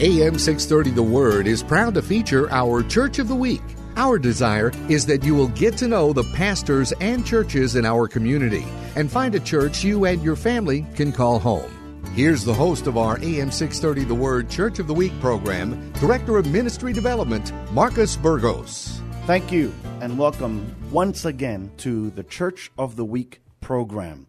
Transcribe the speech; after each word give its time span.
AM 0.00 0.38
630 0.38 0.90
The 0.90 1.02
Word 1.02 1.46
is 1.46 1.62
proud 1.62 1.94
to 1.94 2.02
feature 2.02 2.50
our 2.50 2.82
Church 2.82 3.20
of 3.20 3.28
the 3.28 3.34
Week. 3.36 3.62
Our 3.96 4.18
desire 4.18 4.72
is 4.88 5.06
that 5.06 5.22
you 5.22 5.36
will 5.36 5.48
get 5.48 5.76
to 5.78 5.86
know 5.86 6.12
the 6.12 6.24
pastors 6.34 6.92
and 7.00 7.24
churches 7.24 7.76
in 7.76 7.86
our 7.86 8.08
community 8.08 8.66
and 8.96 9.08
find 9.08 9.36
a 9.36 9.40
church 9.40 9.84
you 9.84 10.04
and 10.04 10.20
your 10.20 10.34
family 10.34 10.84
can 10.96 11.12
call 11.12 11.38
home. 11.38 11.70
Here's 12.16 12.44
the 12.44 12.54
host 12.54 12.88
of 12.88 12.96
our 12.96 13.18
AM 13.22 13.52
630 13.52 14.04
The 14.04 14.14
Word 14.14 14.50
Church 14.50 14.80
of 14.80 14.88
the 14.88 14.94
Week 14.94 15.12
program, 15.20 15.92
Director 15.92 16.38
of 16.38 16.50
Ministry 16.50 16.92
Development, 16.92 17.52
Marcus 17.72 18.16
Burgos. 18.16 19.00
Thank 19.26 19.52
you 19.52 19.72
and 20.00 20.18
welcome 20.18 20.74
once 20.90 21.24
again 21.24 21.70
to 21.78 22.10
the 22.10 22.24
Church 22.24 22.72
of 22.76 22.96
the 22.96 23.04
Week 23.04 23.40
program. 23.60 24.26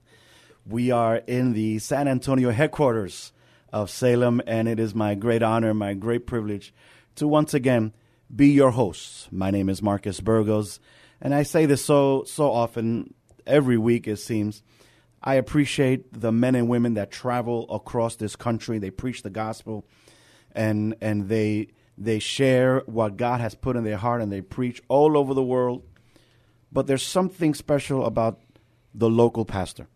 We 0.67 0.92
are 0.92 1.17
in 1.17 1.53
the 1.53 1.80
San 1.80 2.08
Antonio 2.08 2.52
headquarters 2.52 3.31
of 3.76 3.90
Salem, 3.90 4.42
and 4.48 4.70
it 4.70 4.80
is 4.80 4.96
my 4.96 5.16
great 5.16 5.44
honor, 5.44 5.74
my 5.74 5.94
great 5.94 6.26
privilege 6.26 6.74
to 7.16 7.28
once 7.28 7.54
again 7.54 7.92
be 8.34 8.48
your 8.48 8.72
host. 8.72 9.30
My 9.34 9.52
name 9.52 9.67
is 9.67 9.82
Marcus 9.82 10.22
Burgos, 10.22 10.80
and 11.20 11.36
I 11.36 11.44
say 11.44 11.66
this 11.66 11.84
so 11.84 12.23
so 12.23 12.54
often, 12.54 13.14
every 13.45 13.78
week 13.78 14.08
it 14.08 14.16
seems. 14.16 14.64
I 15.22 15.36
appreciate 15.36 16.22
the 16.22 16.32
men 16.32 16.56
and 16.56 16.70
women 16.70 16.94
that 16.94 17.12
travel 17.12 17.66
across 17.70 18.16
this 18.16 18.38
country. 18.38 18.80
They 18.80 18.92
preach 18.92 19.23
the 19.23 19.30
gospel, 19.30 19.86
and 20.54 20.95
and 21.02 21.28
they 21.28 21.67
they 21.98 22.20
share 22.20 22.80
what 22.86 23.17
God 23.17 23.42
has 23.42 23.56
put 23.56 23.76
in 23.76 23.84
their 23.84 23.98
heart, 23.98 24.22
and 24.22 24.32
they 24.32 24.39
preach 24.39 24.82
all 24.88 25.17
over 25.17 25.34
the 25.34 25.44
world. 25.44 25.84
But 26.72 26.88
there's 26.88 27.04
something 27.04 27.54
special 27.54 28.06
about 28.06 28.39
the 28.94 29.10
local 29.10 29.44
pastor. 29.44 29.89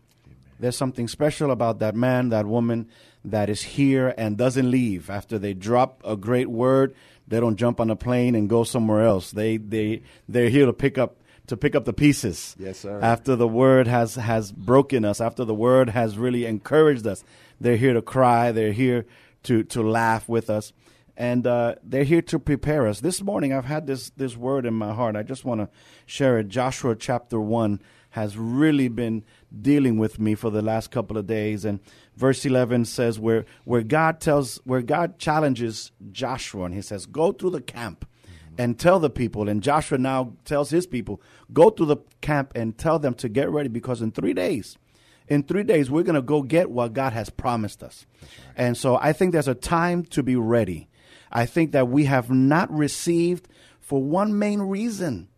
There's 0.58 0.76
something 0.76 1.08
special 1.08 1.50
about 1.50 1.78
that 1.78 1.96
man, 1.96 2.28
that 2.28 2.44
woman 2.44 2.90
that 3.24 3.50
is 3.50 3.62
here 3.62 4.14
and 4.16 4.36
doesn't 4.36 4.70
leave 4.70 5.10
after 5.10 5.38
they 5.38 5.54
drop 5.54 6.02
a 6.04 6.16
great 6.16 6.48
word. 6.48 6.94
They 7.28 7.40
don't 7.40 7.56
jump 7.56 7.80
on 7.80 7.90
a 7.90 7.96
plane 7.96 8.34
and 8.34 8.48
go 8.48 8.64
somewhere 8.64 9.04
else. 9.04 9.30
They 9.30 9.56
they 9.56 10.02
they're 10.28 10.48
here 10.48 10.66
to 10.66 10.72
pick 10.72 10.98
up 10.98 11.16
to 11.46 11.56
pick 11.56 11.74
up 11.74 11.84
the 11.84 11.92
pieces. 11.92 12.56
Yes, 12.58 12.78
sir. 12.80 12.98
After 13.02 13.36
the 13.36 13.48
word 13.48 13.86
has 13.86 14.14
has 14.16 14.52
broken 14.52 15.04
us, 15.04 15.20
after 15.20 15.44
the 15.44 15.54
word 15.54 15.90
has 15.90 16.18
really 16.18 16.46
encouraged 16.46 17.06
us, 17.06 17.22
they're 17.60 17.76
here 17.76 17.92
to 17.92 18.02
cry. 18.02 18.52
They're 18.52 18.72
here 18.72 19.06
to 19.44 19.62
to 19.64 19.82
laugh 19.82 20.28
with 20.28 20.50
us, 20.50 20.72
and 21.16 21.46
uh, 21.46 21.76
they're 21.84 22.04
here 22.04 22.22
to 22.22 22.38
prepare 22.38 22.86
us. 22.86 23.00
This 23.00 23.22
morning, 23.22 23.52
I've 23.52 23.64
had 23.64 23.86
this 23.86 24.10
this 24.10 24.36
word 24.36 24.66
in 24.66 24.74
my 24.74 24.92
heart. 24.92 25.14
I 25.16 25.22
just 25.22 25.44
want 25.44 25.60
to 25.60 25.68
share 26.06 26.38
it. 26.38 26.48
Joshua 26.48 26.96
chapter 26.96 27.40
one 27.40 27.80
has 28.10 28.36
really 28.36 28.88
been 28.88 29.24
dealing 29.60 29.98
with 29.98 30.18
me 30.18 30.34
for 30.34 30.50
the 30.50 30.62
last 30.62 30.90
couple 30.90 31.16
of 31.16 31.26
days. 31.26 31.64
And 31.64 31.80
verse 32.16 32.44
11 32.44 32.84
says, 32.84 33.18
where, 33.18 33.44
where 33.64 33.82
God 33.82 34.20
tells, 34.20 34.56
where 34.64 34.82
God 34.82 35.18
challenges 35.18 35.92
Joshua, 36.12 36.64
and 36.64 36.74
he 36.74 36.82
says, 36.82 37.06
Go 37.06 37.32
through 37.32 37.50
the 37.50 37.60
camp 37.60 38.06
and 38.58 38.78
tell 38.78 38.98
the 38.98 39.10
people. 39.10 39.48
And 39.48 39.62
Joshua 39.62 39.98
now 39.98 40.34
tells 40.44 40.70
his 40.70 40.86
people, 40.86 41.20
Go 41.52 41.70
through 41.70 41.86
the 41.86 41.98
camp 42.20 42.52
and 42.54 42.76
tell 42.76 42.98
them 42.98 43.14
to 43.14 43.28
get 43.28 43.48
ready 43.50 43.68
because 43.68 44.02
in 44.02 44.12
three 44.12 44.34
days, 44.34 44.76
in 45.28 45.44
three 45.44 45.62
days, 45.62 45.90
we're 45.90 46.02
going 46.02 46.16
to 46.16 46.22
go 46.22 46.42
get 46.42 46.70
what 46.70 46.92
God 46.92 47.12
has 47.12 47.30
promised 47.30 47.82
us. 47.82 48.04
Right. 48.20 48.30
And 48.56 48.76
so 48.76 48.96
I 48.96 49.12
think 49.12 49.32
there's 49.32 49.48
a 49.48 49.54
time 49.54 50.04
to 50.06 50.24
be 50.24 50.34
ready. 50.34 50.88
I 51.30 51.46
think 51.46 51.70
that 51.72 51.88
we 51.88 52.06
have 52.06 52.28
not 52.28 52.70
received 52.72 53.46
for 53.78 54.02
one 54.02 54.36
main 54.36 54.60
reason. 54.60 55.28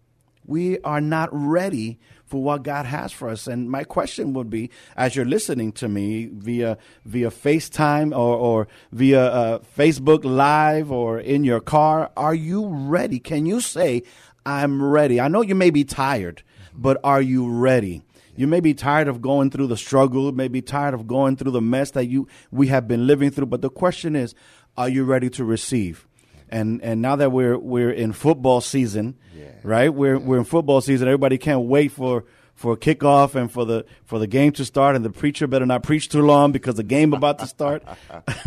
We 0.46 0.80
are 0.80 1.00
not 1.00 1.28
ready 1.30 2.00
for 2.32 2.42
what 2.42 2.62
God 2.62 2.86
has 2.86 3.12
for 3.12 3.28
us. 3.28 3.46
And 3.46 3.70
my 3.70 3.84
question 3.84 4.32
would 4.32 4.48
be, 4.48 4.70
as 4.96 5.14
you're 5.14 5.26
listening 5.26 5.70
to 5.72 5.86
me 5.86 6.30
via 6.32 6.78
via 7.04 7.28
FaceTime 7.28 8.12
or, 8.12 8.36
or 8.36 8.68
via 8.90 9.22
uh, 9.22 9.58
Facebook 9.76 10.24
Live 10.24 10.90
or 10.90 11.20
in 11.20 11.44
your 11.44 11.60
car, 11.60 12.10
are 12.16 12.34
you 12.34 12.68
ready? 12.68 13.18
Can 13.18 13.44
you 13.44 13.60
say, 13.60 14.02
"I'm 14.46 14.82
ready"? 14.82 15.20
I 15.20 15.28
know 15.28 15.42
you 15.42 15.54
may 15.54 15.68
be 15.68 15.84
tired, 15.84 16.42
but 16.74 16.96
are 17.04 17.20
you 17.20 17.50
ready? 17.50 18.00
You 18.34 18.46
may 18.46 18.60
be 18.60 18.72
tired 18.72 19.08
of 19.08 19.20
going 19.20 19.50
through 19.50 19.66
the 19.66 19.76
struggle, 19.76 20.32
may 20.32 20.48
be 20.48 20.62
tired 20.62 20.94
of 20.94 21.06
going 21.06 21.36
through 21.36 21.52
the 21.52 21.60
mess 21.60 21.90
that 21.90 22.06
you 22.06 22.28
we 22.50 22.68
have 22.68 22.88
been 22.88 23.06
living 23.06 23.30
through, 23.30 23.50
but 23.52 23.60
the 23.60 23.68
question 23.68 24.16
is, 24.16 24.34
are 24.78 24.88
you 24.88 25.04
ready 25.04 25.28
to 25.28 25.44
receive? 25.44 26.08
And 26.52 26.82
and 26.82 27.02
now 27.02 27.16
that 27.16 27.32
we're 27.32 27.58
we're 27.58 27.90
in 27.90 28.12
football 28.12 28.60
season, 28.60 29.16
yeah. 29.34 29.46
right? 29.64 29.92
We're 29.92 30.16
yeah. 30.16 30.24
we're 30.24 30.38
in 30.38 30.44
football 30.44 30.80
season. 30.80 31.08
Everybody 31.08 31.38
can't 31.38 31.62
wait 31.62 31.92
for 31.92 32.24
for 32.54 32.76
kickoff 32.76 33.34
and 33.34 33.50
for 33.50 33.64
the 33.64 33.84
for 34.04 34.18
the 34.18 34.26
game 34.26 34.52
to 34.52 34.64
start 34.64 34.94
and 34.94 35.04
the 35.04 35.10
preacher 35.10 35.46
better 35.46 35.66
not 35.66 35.82
preach 35.82 36.08
too 36.08 36.22
long 36.22 36.52
because 36.52 36.74
the 36.76 36.82
game 36.82 37.12
about 37.12 37.38
to 37.38 37.46
start. 37.46 37.82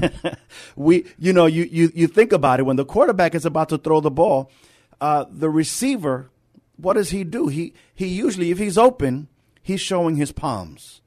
we 0.75 1.05
you 1.17 1.33
know 1.33 1.47
you, 1.47 1.63
you 1.63 1.91
you 1.93 2.07
think 2.07 2.31
about 2.31 2.59
it 2.59 2.63
when 2.63 2.75
the 2.75 2.85
quarterback 2.85 3.35
is 3.35 3.45
about 3.45 3.69
to 3.69 3.77
throw 3.77 3.99
the 3.99 4.11
ball, 4.11 4.51
uh, 5.01 5.25
the 5.29 5.49
receiver, 5.49 6.29
what 6.77 6.93
does 6.93 7.09
he 7.09 7.23
do? 7.23 7.47
He 7.47 7.73
he 7.93 8.07
usually 8.07 8.51
if 8.51 8.59
he's 8.59 8.77
open, 8.77 9.27
he's 9.61 9.81
showing 9.81 10.15
his 10.15 10.31
palms. 10.31 11.01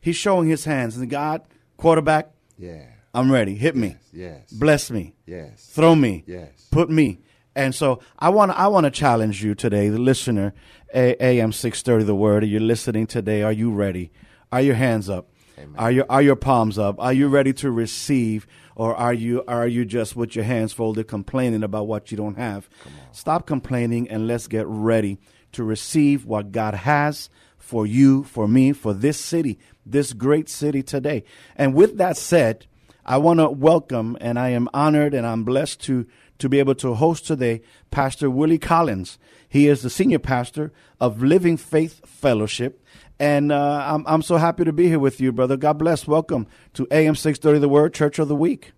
He's 0.00 0.16
showing 0.16 0.48
his 0.48 0.66
hands. 0.66 0.96
And 0.96 1.10
God, 1.10 1.42
quarterback, 1.78 2.30
yeah. 2.58 2.84
I'm 3.16 3.32
ready. 3.32 3.54
Hit 3.54 3.74
me. 3.74 3.96
Yes. 4.12 4.50
Bless 4.52 4.90
me. 4.90 5.14
Yes. 5.24 5.70
Throw 5.72 5.94
me. 5.94 6.22
Yes. 6.26 6.68
Put 6.70 6.90
me. 6.90 7.20
And 7.54 7.74
so 7.74 8.00
I 8.18 8.28
want 8.28 8.52
I 8.52 8.68
want 8.68 8.84
to 8.84 8.90
challenge 8.90 9.42
you 9.42 9.54
today, 9.54 9.88
the 9.88 9.98
listener, 9.98 10.52
AM 10.92 11.52
six 11.52 11.80
thirty, 11.80 12.04
the 12.04 12.14
word. 12.14 12.44
You're 12.44 12.60
you 12.60 12.66
listening 12.66 13.06
today? 13.06 13.42
Are 13.42 13.52
you 13.52 13.70
ready? 13.70 14.12
Are 14.52 14.60
your 14.60 14.74
hands 14.74 15.08
up? 15.08 15.30
Amen. 15.58 15.74
Are 15.78 15.90
your 15.90 16.04
are 16.10 16.20
your 16.20 16.36
palms 16.36 16.78
up? 16.78 17.00
Are 17.00 17.14
you 17.14 17.28
ready 17.28 17.54
to 17.54 17.70
receive, 17.70 18.46
or 18.74 18.94
are 18.94 19.14
you 19.14 19.42
are 19.48 19.66
you 19.66 19.86
just 19.86 20.14
with 20.14 20.36
your 20.36 20.44
hands 20.44 20.74
folded, 20.74 21.08
complaining 21.08 21.62
about 21.62 21.86
what 21.86 22.10
you 22.10 22.18
don't 22.18 22.36
have? 22.36 22.68
Stop 23.12 23.46
complaining 23.46 24.10
and 24.10 24.26
let's 24.26 24.46
get 24.46 24.66
ready 24.66 25.16
to 25.52 25.64
receive 25.64 26.26
what 26.26 26.52
God 26.52 26.74
has 26.74 27.30
for 27.56 27.86
you, 27.86 28.24
for 28.24 28.46
me, 28.46 28.74
for 28.74 28.92
this 28.92 29.18
city, 29.18 29.58
this 29.86 30.12
great 30.12 30.50
city 30.50 30.82
today. 30.82 31.24
And 31.56 31.72
with 31.72 31.96
that 31.96 32.18
said, 32.18 32.66
I 33.08 33.18
want 33.18 33.38
to 33.38 33.48
welcome, 33.48 34.18
and 34.20 34.36
I 34.36 34.48
am 34.48 34.68
honored 34.74 35.14
and 35.14 35.24
I'm 35.24 35.44
blessed 35.44 35.80
to 35.82 36.06
to 36.38 36.48
be 36.48 36.58
able 36.58 36.74
to 36.74 36.94
host 36.94 37.24
today 37.24 37.62
Pastor 37.92 38.28
Willie 38.28 38.58
Collins. 38.58 39.16
He 39.48 39.68
is 39.68 39.82
the 39.82 39.88
senior 39.88 40.18
pastor 40.18 40.72
of 41.00 41.22
Living 41.22 41.56
Faith 41.56 42.00
Fellowship. 42.04 42.84
And 43.20 43.52
uh, 43.52 43.84
I'm, 43.86 44.04
I'm 44.08 44.22
so 44.22 44.38
happy 44.38 44.64
to 44.64 44.72
be 44.72 44.88
here 44.88 44.98
with 44.98 45.20
you, 45.20 45.30
brother. 45.30 45.56
God 45.56 45.78
bless. 45.78 46.08
Welcome 46.08 46.48
to 46.74 46.86
AM 46.90 47.14
630 47.14 47.60
The 47.60 47.68
Word, 47.68 47.94
Church 47.94 48.18
of 48.18 48.26
the 48.26 48.34
Week. 48.34 48.72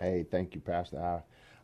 Hey, 0.00 0.24
thank 0.28 0.54
you, 0.54 0.62
Pastor. 0.62 0.98
I, 0.98 1.20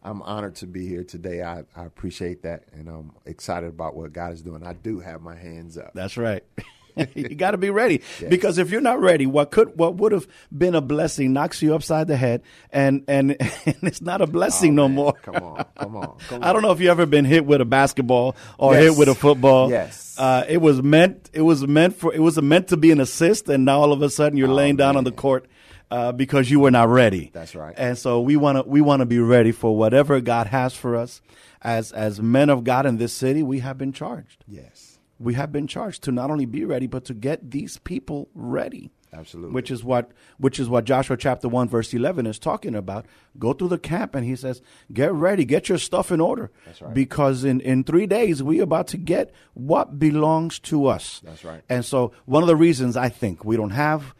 I'm 0.08 0.20
honored 0.22 0.56
to 0.56 0.66
be 0.66 0.86
here 0.86 1.04
today. 1.04 1.42
I, 1.42 1.64
I 1.74 1.86
appreciate 1.86 2.42
that. 2.42 2.64
And 2.72 2.88
I'm 2.88 3.12
excited 3.24 3.70
about 3.70 3.96
what 3.96 4.12
God 4.12 4.34
is 4.34 4.42
doing. 4.42 4.64
I 4.64 4.74
do 4.74 5.00
have 5.00 5.22
my 5.22 5.34
hands 5.34 5.78
up. 5.78 5.92
That's 5.94 6.18
right. 6.18 6.44
you 7.14 7.34
got 7.34 7.52
to 7.52 7.58
be 7.58 7.70
ready 7.70 8.02
yes. 8.20 8.28
because 8.28 8.58
if 8.58 8.70
you're 8.70 8.80
not 8.80 9.00
ready, 9.00 9.26
what 9.26 9.50
could 9.50 9.78
what 9.78 9.96
would 9.96 10.12
have 10.12 10.26
been 10.56 10.74
a 10.74 10.80
blessing 10.80 11.32
knocks 11.32 11.62
you 11.62 11.74
upside 11.74 12.06
the 12.06 12.16
head, 12.16 12.42
and 12.70 13.04
and, 13.08 13.30
and 13.40 13.76
it's 13.82 14.02
not 14.02 14.20
a 14.20 14.26
blessing 14.26 14.72
oh, 14.72 14.82
no 14.82 14.88
more. 14.88 15.12
come 15.14 15.36
on, 15.36 15.64
come 15.74 15.96
on, 15.96 16.16
come 16.28 16.42
on. 16.42 16.48
I 16.48 16.52
don't 16.52 16.62
know 16.62 16.72
if 16.72 16.80
you 16.80 16.90
ever 16.90 17.06
been 17.06 17.24
hit 17.24 17.46
with 17.46 17.60
a 17.60 17.64
basketball 17.64 18.36
or 18.58 18.74
yes. 18.74 18.82
hit 18.82 18.98
with 18.98 19.08
a 19.08 19.14
football. 19.14 19.70
Yes, 19.70 20.16
uh, 20.18 20.44
it 20.48 20.58
was 20.58 20.82
meant. 20.82 21.30
It 21.32 21.42
was 21.42 21.66
meant 21.66 21.96
for. 21.96 22.12
It 22.12 22.20
was 22.20 22.40
meant 22.40 22.68
to 22.68 22.76
be 22.76 22.90
an 22.90 23.00
assist, 23.00 23.48
and 23.48 23.64
now 23.64 23.80
all 23.80 23.92
of 23.92 24.02
a 24.02 24.10
sudden 24.10 24.36
you're 24.36 24.50
oh, 24.50 24.54
laying 24.54 24.76
down 24.76 24.94
man. 24.94 24.98
on 24.98 25.04
the 25.04 25.12
court. 25.12 25.46
Uh, 25.90 26.10
because 26.10 26.50
you 26.50 26.58
were 26.58 26.70
not 26.70 26.88
ready. 26.88 27.30
That's 27.34 27.54
right. 27.54 27.74
And 27.76 27.98
so 27.98 28.22
we 28.22 28.34
want 28.34 28.56
to 28.56 28.62
we 28.62 28.80
want 28.80 29.00
to 29.00 29.06
be 29.06 29.18
ready 29.18 29.52
for 29.52 29.76
whatever 29.76 30.22
God 30.22 30.46
has 30.46 30.72
for 30.72 30.96
us. 30.96 31.20
As 31.60 31.92
as 31.92 32.18
men 32.18 32.48
of 32.48 32.64
God 32.64 32.86
in 32.86 32.96
this 32.96 33.12
city, 33.12 33.42
we 33.42 33.58
have 33.58 33.76
been 33.76 33.92
charged. 33.92 34.42
Yes 34.48 34.91
we 35.22 35.34
have 35.34 35.52
been 35.52 35.66
charged 35.66 36.02
to 36.04 36.12
not 36.12 36.30
only 36.30 36.46
be 36.46 36.64
ready 36.64 36.86
but 36.86 37.04
to 37.06 37.14
get 37.14 37.50
these 37.50 37.78
people 37.78 38.28
ready. 38.34 38.90
Absolutely. 39.14 39.52
Which 39.52 39.70
is 39.70 39.84
what 39.84 40.10
which 40.38 40.58
is 40.58 40.70
what 40.70 40.84
joshua 40.86 41.18
chapter 41.18 41.46
1 41.46 41.68
verse 41.68 41.92
11 41.92 42.26
is 42.26 42.38
talking 42.38 42.74
about. 42.74 43.04
Go 43.38 43.52
through 43.52 43.68
the 43.68 43.78
camp 43.78 44.14
and 44.14 44.24
he 44.24 44.34
says 44.36 44.62
get 44.92 45.12
ready 45.12 45.44
get 45.44 45.68
your 45.68 45.78
stuff 45.78 46.10
in 46.10 46.20
order 46.20 46.50
that's 46.64 46.80
right. 46.80 46.94
because 46.94 47.44
in 47.44 47.60
in 47.60 47.84
three 47.84 48.06
days 48.06 48.42
we're 48.42 48.62
about 48.62 48.86
to 48.88 48.96
get 48.96 49.30
what 49.54 49.98
belongs 49.98 50.58
to 50.60 50.86
us. 50.86 51.20
That's 51.22 51.44
right. 51.44 51.62
And 51.68 51.84
so 51.84 52.12
one 52.24 52.42
of 52.42 52.46
the 52.46 52.56
reasons 52.56 52.96
i 52.96 53.08
think 53.10 53.44
we 53.44 53.56
don't 53.56 53.70
have 53.70 54.14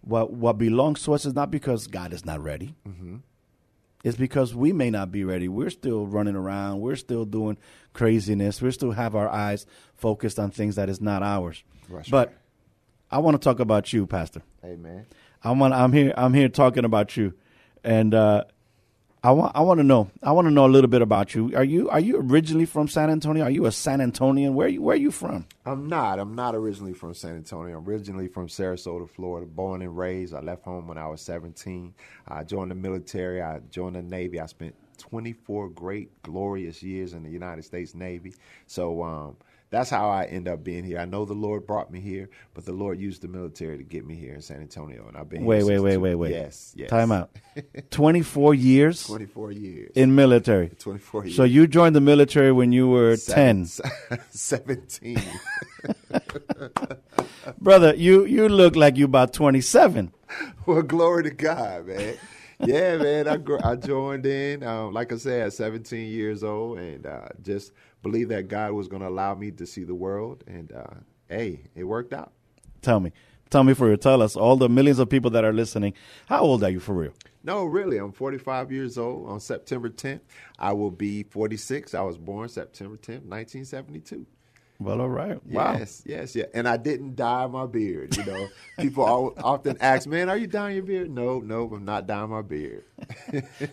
what 0.00 0.32
what 0.32 0.56
belongs 0.56 1.02
to 1.02 1.12
us 1.12 1.26
is 1.26 1.34
not 1.34 1.50
because 1.50 1.86
god 1.86 2.14
is 2.14 2.24
not 2.24 2.42
ready. 2.42 2.74
Mm-hmm. 2.88 3.16
Is 4.04 4.16
because 4.16 4.54
we 4.54 4.72
may 4.72 4.90
not 4.90 5.10
be 5.10 5.24
ready. 5.24 5.48
We're 5.48 5.70
still 5.70 6.06
running 6.06 6.36
around. 6.36 6.80
We're 6.80 6.96
still 6.96 7.24
doing 7.24 7.58
craziness. 7.92 8.62
We 8.62 8.70
still 8.70 8.92
have 8.92 9.14
our 9.14 9.28
eyes 9.28 9.66
focused 9.94 10.38
on 10.38 10.50
things 10.50 10.76
that 10.76 10.88
is 10.88 11.00
not 11.00 11.22
ours. 11.22 11.62
That's 11.90 12.08
but 12.08 12.28
right. 12.28 12.36
I 13.10 13.18
want 13.18 13.40
to 13.40 13.44
talk 13.44 13.60
about 13.60 13.92
you, 13.92 14.06
Pastor. 14.06 14.42
Amen. 14.64 15.06
I 15.42 15.50
want. 15.52 15.74
I'm 15.74 15.92
here. 15.92 16.12
I'm 16.16 16.34
here 16.34 16.48
talking 16.48 16.84
about 16.84 17.16
you, 17.16 17.34
and 17.84 18.14
uh, 18.14 18.44
I 19.22 19.32
want. 19.32 19.56
I 19.56 19.60
want 19.62 19.78
to 19.78 19.84
know. 19.84 20.10
I 20.22 20.30
want 20.30 20.46
to 20.46 20.50
know 20.50 20.64
a 20.64 20.68
little 20.68 20.88
bit 20.88 21.02
about 21.02 21.34
you. 21.34 21.52
Are 21.56 21.64
you 21.64 21.90
Are 21.90 21.98
you 21.98 22.18
originally 22.20 22.66
from 22.66 22.86
San 22.86 23.10
Antonio? 23.10 23.44
Are 23.44 23.50
you 23.50 23.66
a 23.66 23.72
San 23.72 23.98
Antonian? 23.98 24.52
Where 24.52 24.66
are 24.66 24.70
you 24.70 24.80
Where 24.80 24.94
are 24.94 24.98
you 24.98 25.10
from? 25.10 25.46
I'm 25.66 25.88
not. 25.88 26.20
I'm 26.20 26.34
not 26.34 26.54
originally 26.54 26.92
from 26.92 27.14
San 27.14 27.34
Antonio. 27.34 27.78
I'm 27.78 27.88
originally 27.88 28.28
from 28.28 28.46
Sarasota, 28.46 29.08
Florida, 29.10 29.46
born 29.46 29.82
and 29.82 29.96
raised. 29.98 30.34
I 30.34 30.40
left 30.40 30.62
home 30.64 30.86
when 30.86 30.98
I 30.98 31.08
was 31.08 31.20
17. 31.22 31.94
I 32.28 32.44
joined 32.44 32.70
the 32.70 32.76
military. 32.76 33.42
I 33.42 33.58
joined 33.70 33.96
the 33.96 34.02
Navy. 34.02 34.38
I 34.38 34.46
spent 34.46 34.76
24 34.98 35.70
great, 35.70 36.22
glorious 36.22 36.82
years 36.82 37.12
in 37.12 37.24
the 37.24 37.30
United 37.30 37.64
States 37.64 37.94
Navy. 37.94 38.34
So 38.66 39.02
um, 39.02 39.36
that's 39.70 39.90
how 39.90 40.08
I 40.08 40.24
end 40.24 40.48
up 40.48 40.64
being 40.64 40.82
here. 40.84 40.98
I 40.98 41.04
know 41.04 41.24
the 41.24 41.34
Lord 41.34 41.66
brought 41.66 41.90
me 41.90 42.00
here, 42.00 42.30
but 42.54 42.64
the 42.64 42.72
Lord 42.72 42.98
used 42.98 43.22
the 43.22 43.28
military 43.28 43.76
to 43.76 43.82
get 43.84 44.06
me 44.06 44.14
here 44.14 44.34
in 44.34 44.40
San 44.42 44.60
Antonio, 44.60 45.06
and 45.08 45.16
I've 45.16 45.28
been 45.28 45.44
Wait, 45.44 45.58
here 45.58 45.66
wait, 45.66 45.78
wait, 45.80 45.92
two- 45.94 46.00
wait, 46.00 46.14
wait. 46.14 46.30
Yes, 46.32 46.72
yes. 46.76 46.88
Time 46.90 47.12
out. 47.12 47.30
Twenty 47.90 48.22
four 48.22 48.54
years 48.54 49.06
24 49.06 49.52
years. 49.52 49.92
in 49.94 50.14
military. 50.14 50.68
24 50.70 51.24
years. 51.26 51.36
So 51.36 51.44
you 51.44 51.66
joined 51.66 51.94
the 51.96 52.00
military 52.00 52.52
when 52.52 52.72
you 52.72 52.88
were 52.88 53.16
ten, 53.16 53.66
Seven- 53.66 54.20
17. 54.30 55.20
brother. 57.60 57.94
You 57.94 58.24
you 58.24 58.48
look 58.48 58.76
like 58.76 58.96
you 58.96 59.04
about 59.04 59.32
twenty 59.32 59.60
seven. 59.60 60.12
well, 60.66 60.82
glory 60.82 61.24
to 61.24 61.30
God, 61.30 61.86
man. 61.86 62.16
Yeah, 62.64 62.96
man. 62.96 63.28
I 63.28 63.36
gr- 63.36 63.64
I 63.64 63.76
joined 63.76 64.26
in, 64.26 64.62
um, 64.62 64.92
like 64.92 65.12
I 65.12 65.16
said, 65.16 65.46
at 65.46 65.52
17 65.52 66.08
years 66.10 66.42
old, 66.42 66.78
and 66.78 67.06
uh, 67.06 67.28
just 67.42 67.72
believed 68.02 68.30
that 68.30 68.48
God 68.48 68.72
was 68.72 68.88
going 68.88 69.02
to 69.02 69.08
allow 69.08 69.34
me 69.34 69.50
to 69.52 69.66
see 69.66 69.84
the 69.84 69.94
world. 69.94 70.42
And 70.46 70.72
uh, 70.72 70.94
hey, 71.28 71.60
it 71.74 71.84
worked 71.84 72.12
out. 72.12 72.32
Tell 72.82 73.00
me, 73.00 73.12
tell 73.50 73.64
me 73.64 73.74
for 73.74 73.88
real. 73.88 73.96
Tell 73.96 74.22
us 74.22 74.36
all 74.36 74.56
the 74.56 74.68
millions 74.68 74.98
of 74.98 75.08
people 75.08 75.30
that 75.32 75.44
are 75.44 75.52
listening. 75.52 75.94
How 76.26 76.40
old 76.40 76.64
are 76.64 76.70
you 76.70 76.80
for 76.80 76.94
real? 76.94 77.12
No, 77.44 77.64
really, 77.64 77.98
I'm 77.98 78.12
45 78.12 78.72
years 78.72 78.98
old. 78.98 79.28
On 79.28 79.40
September 79.40 79.88
10th, 79.88 80.20
I 80.58 80.72
will 80.72 80.90
be 80.90 81.22
46. 81.22 81.94
I 81.94 82.02
was 82.02 82.18
born 82.18 82.48
September 82.48 82.96
10th, 82.96 83.24
1972. 83.24 84.26
Well, 84.80 85.00
all 85.00 85.08
right. 85.08 85.44
Wow. 85.44 85.74
Yes, 85.76 86.02
yes, 86.06 86.36
yeah. 86.36 86.44
And 86.54 86.68
I 86.68 86.76
didn't 86.76 87.16
dye 87.16 87.48
my 87.48 87.66
beard. 87.66 88.16
You 88.16 88.24
know, 88.24 88.48
people 88.78 89.06
al- 89.08 89.34
often 89.42 89.76
ask, 89.80 90.06
"Man, 90.06 90.28
are 90.28 90.36
you 90.36 90.46
dyeing 90.46 90.76
your 90.76 90.84
beard?" 90.84 91.10
No, 91.10 91.40
no, 91.40 91.68
I'm 91.74 91.84
not 91.84 92.06
dyeing 92.06 92.30
my 92.30 92.42
beard. 92.42 92.84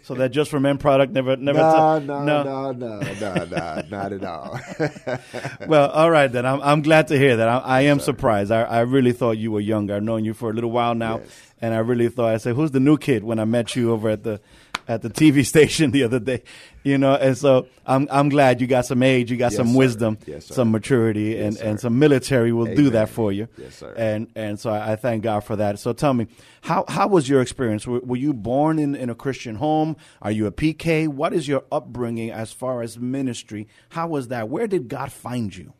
So 0.01 0.15
that 0.15 0.29
just 0.29 0.49
for 0.49 0.59
men 0.59 0.79
product 0.79 1.13
never 1.13 1.35
never. 1.37 1.59
No, 1.59 1.99
t- 1.99 2.05
no, 2.07 2.23
no, 2.23 2.71
no, 2.71 2.99
no, 3.01 3.45
no, 3.45 3.81
not 3.89 4.13
at 4.13 4.23
all. 4.23 4.59
Well, 5.67 5.89
all 5.91 6.09
right 6.09 6.31
then. 6.31 6.45
I'm 6.45 6.59
I'm 6.61 6.81
glad 6.81 7.07
to 7.09 7.17
hear 7.19 7.37
that. 7.37 7.47
I, 7.47 7.57
I 7.59 7.81
am 7.81 7.99
surprised. 7.99 8.51
I 8.51 8.63
I 8.63 8.79
really 8.81 9.11
thought 9.13 9.37
you 9.37 9.51
were 9.51 9.59
younger. 9.61 9.95
I've 9.95 10.03
known 10.03 10.25
you 10.25 10.33
for 10.33 10.49
a 10.49 10.53
little 10.53 10.71
while 10.71 10.95
now, 10.95 11.19
Yes. 11.19 11.51
and 11.61 11.73
I 11.75 11.79
really 11.79 12.09
thought 12.09 12.33
I 12.33 12.37
said, 12.37 12.55
"Who's 12.55 12.71
the 12.71 12.79
new 12.79 12.97
kid?" 12.97 13.23
When 13.23 13.37
I 13.39 13.45
met 13.45 13.75
you 13.75 13.91
over 13.91 14.09
at 14.09 14.23
the 14.23 14.41
at 14.87 15.01
the 15.01 15.09
TV 15.09 15.45
station 15.53 15.91
the 15.91 16.03
other 16.03 16.19
day, 16.19 16.43
you 16.83 16.97
know. 16.97 17.15
And 17.15 17.37
so 17.37 17.67
I'm 17.85 18.07
I'm 18.11 18.29
glad 18.29 18.61
you 18.61 18.67
got 18.67 18.85
some 18.85 19.01
age, 19.03 19.31
you 19.31 19.37
got 19.37 19.51
Yes, 19.51 19.57
some 19.57 19.69
sir. 19.69 19.77
wisdom, 19.77 20.17
Yes, 20.25 20.45
some 20.45 20.71
maturity, 20.71 21.39
and 21.41 21.53
Yes, 21.55 21.61
and 21.61 21.79
some 21.79 21.97
military 21.99 22.51
will 22.51 22.73
do 22.75 22.89
that 22.91 23.09
for 23.09 23.31
you. 23.31 23.47
Yes, 23.57 23.75
sir. 23.75 23.93
And 23.97 24.27
and 24.35 24.59
so 24.59 24.69
I, 24.69 24.93
I 24.93 24.95
thank 24.95 25.23
God 25.23 25.41
for 25.41 25.55
that. 25.55 25.79
So 25.79 25.93
tell 25.93 26.13
me, 26.13 26.27
how 26.61 26.85
how 26.87 27.07
was 27.07 27.27
your 27.29 27.41
experience? 27.41 27.85
Were, 27.87 27.99
were 27.99 28.17
you 28.17 28.33
born 28.33 28.79
in 28.79 28.95
in 28.95 29.09
a 29.09 29.15
Christian 29.15 29.55
home? 29.55 29.95
Are 30.21 30.31
you 30.31 30.45
a 30.47 30.51
PK? 30.51 31.07
What 31.07 31.33
is 31.33 31.47
your 31.47 31.63
upbringing 31.71 32.31
as 32.31 32.51
far 32.51 32.81
as 32.81 32.99
ministry? 32.99 33.67
How 33.89 34.07
was 34.07 34.27
that? 34.29 34.49
Where 34.49 34.67
did 34.67 34.87
God 34.87 35.11
find 35.11 35.55
you? 35.55 35.73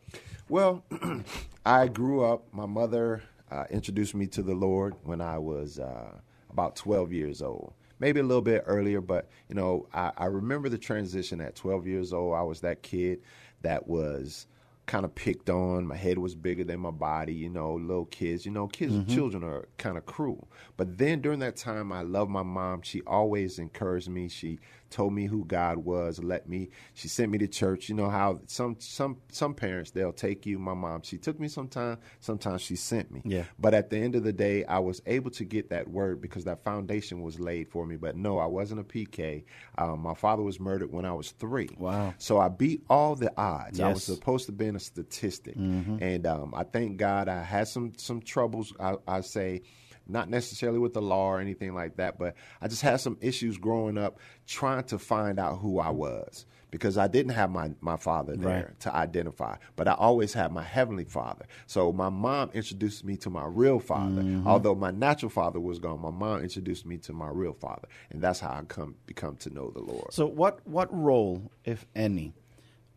Well, 0.48 0.84
I 1.66 1.88
grew 1.88 2.24
up. 2.24 2.44
My 2.52 2.66
mother 2.66 3.22
uh, 3.50 3.64
introduced 3.70 4.14
me 4.14 4.26
to 4.28 4.42
the 4.42 4.54
Lord 4.54 4.94
when 5.02 5.20
I 5.20 5.38
was 5.38 5.78
uh, 5.78 6.12
about 6.50 6.76
12 6.76 7.12
years 7.12 7.42
old. 7.42 7.72
Maybe 7.98 8.20
a 8.20 8.24
little 8.24 8.42
bit 8.42 8.64
earlier, 8.66 9.00
but 9.00 9.28
you 9.48 9.54
know, 9.54 9.88
I, 9.92 10.12
I 10.16 10.26
remember 10.26 10.68
the 10.68 10.78
transition 10.78 11.40
at 11.40 11.54
12 11.54 11.86
years 11.86 12.12
old. 12.12 12.34
I 12.34 12.42
was 12.42 12.60
that 12.60 12.82
kid 12.82 13.20
that 13.62 13.88
was 13.88 14.46
kind 14.86 15.04
of 15.04 15.14
picked 15.14 15.50
on. 15.50 15.86
My 15.86 15.96
head 15.96 16.18
was 16.18 16.34
bigger 16.34 16.64
than 16.64 16.80
my 16.80 16.90
body. 16.90 17.34
You 17.34 17.48
know, 17.48 17.74
little 17.74 18.06
kids. 18.06 18.46
You 18.46 18.52
know, 18.52 18.68
kids, 18.68 18.92
mm-hmm. 18.92 19.12
children 19.12 19.42
are 19.44 19.68
kind 19.78 19.98
of 19.98 20.06
cruel. 20.06 20.48
But 20.76 20.98
then 20.98 21.20
during 21.20 21.40
that 21.40 21.56
time, 21.56 21.92
I 21.92 22.02
loved 22.02 22.30
my 22.30 22.42
mom. 22.42 22.82
She 22.82 23.02
always 23.02 23.58
encouraged 23.58 24.08
me. 24.08 24.28
She 24.28 24.58
told 24.90 25.12
me 25.12 25.26
who 25.26 25.44
God 25.44 25.78
was. 25.78 26.22
Let 26.22 26.48
me. 26.48 26.70
She 26.94 27.08
sent 27.08 27.30
me 27.30 27.38
to 27.38 27.48
church. 27.48 27.88
You 27.88 27.94
know 27.94 28.08
how 28.10 28.40
some 28.46 28.76
some 28.78 29.18
some 29.30 29.54
parents 29.54 29.90
they'll 29.90 30.12
take 30.12 30.46
you. 30.46 30.58
My 30.58 30.74
mom. 30.74 31.02
She 31.02 31.18
took 31.18 31.38
me 31.40 31.48
sometime. 31.48 31.98
Sometimes 32.20 32.62
she 32.62 32.76
sent 32.76 33.10
me. 33.10 33.22
Yeah. 33.24 33.44
But 33.58 33.74
at 33.74 33.90
the 33.90 33.98
end 33.98 34.14
of 34.16 34.24
the 34.24 34.32
day, 34.32 34.64
I 34.64 34.78
was 34.78 35.02
able 35.06 35.30
to 35.32 35.44
get 35.44 35.70
that 35.70 35.88
word 35.88 36.20
because 36.20 36.44
that 36.44 36.64
foundation 36.64 37.22
was 37.22 37.38
laid 37.40 37.68
for 37.68 37.86
me. 37.86 37.96
But 37.96 38.16
no, 38.16 38.38
I 38.38 38.46
wasn't 38.46 38.80
a 38.80 38.84
PK. 38.84 39.44
Um, 39.78 40.00
my 40.00 40.14
father 40.14 40.42
was 40.42 40.58
murdered 40.60 40.92
when 40.92 41.04
I 41.04 41.12
was 41.12 41.30
three. 41.32 41.68
Wow. 41.78 42.14
So 42.18 42.38
I 42.38 42.48
beat 42.48 42.84
all 42.88 43.14
the 43.16 43.32
odds. 43.36 43.78
Yes. 43.78 43.86
I 43.86 43.92
was 43.92 44.04
supposed 44.04 44.46
to 44.46 44.52
be 44.52 44.66
in 44.66 44.76
a 44.76 44.80
statistic, 44.80 45.56
Mm-hmm. 45.56 46.02
and 46.02 46.26
um, 46.26 46.54
I 46.56 46.62
thank 46.64 46.96
God 46.96 47.28
I 47.28 47.42
had 47.42 47.68
some 47.68 47.92
some 47.96 48.20
troubles. 48.20 48.72
I, 48.80 48.94
I 49.06 49.20
say. 49.22 49.62
Not 50.08 50.28
necessarily 50.28 50.78
with 50.78 50.94
the 50.94 51.02
law 51.02 51.28
or 51.28 51.40
anything 51.40 51.74
like 51.74 51.96
that, 51.96 52.18
but 52.18 52.34
I 52.60 52.68
just 52.68 52.82
had 52.82 53.00
some 53.00 53.16
issues 53.20 53.58
growing 53.58 53.98
up 53.98 54.18
trying 54.46 54.84
to 54.84 54.98
find 54.98 55.38
out 55.38 55.58
who 55.58 55.78
I 55.80 55.90
was 55.90 56.46
because 56.70 56.98
I 56.98 57.06
didn't 57.08 57.32
have 57.32 57.50
my, 57.50 57.70
my 57.80 57.96
father 57.96 58.36
there 58.36 58.66
Right. 58.66 58.80
to 58.80 58.94
identify, 58.94 59.56
but 59.76 59.88
I 59.88 59.92
always 59.94 60.32
had 60.34 60.52
my 60.52 60.62
heavenly 60.62 61.04
father. 61.04 61.46
So 61.66 61.92
my 61.92 62.08
mom 62.08 62.50
introduced 62.54 63.04
me 63.04 63.16
to 63.18 63.30
my 63.30 63.46
real 63.46 63.78
father. 63.78 64.22
Mm-hmm. 64.22 64.46
Although 64.46 64.74
my 64.74 64.90
natural 64.90 65.30
father 65.30 65.60
was 65.60 65.78
gone, 65.78 66.00
my 66.00 66.10
mom 66.10 66.42
introduced 66.42 66.84
me 66.84 66.98
to 66.98 67.12
my 67.12 67.28
real 67.28 67.54
father, 67.54 67.88
and 68.10 68.20
that's 68.20 68.40
how 68.40 68.50
I 68.50 68.62
come 68.64 68.96
become 69.06 69.36
to 69.38 69.50
know 69.50 69.70
the 69.70 69.80
Lord. 69.80 70.12
So, 70.12 70.26
what 70.26 70.66
what 70.66 70.92
role, 70.94 71.50
if 71.64 71.86
any, 71.94 72.34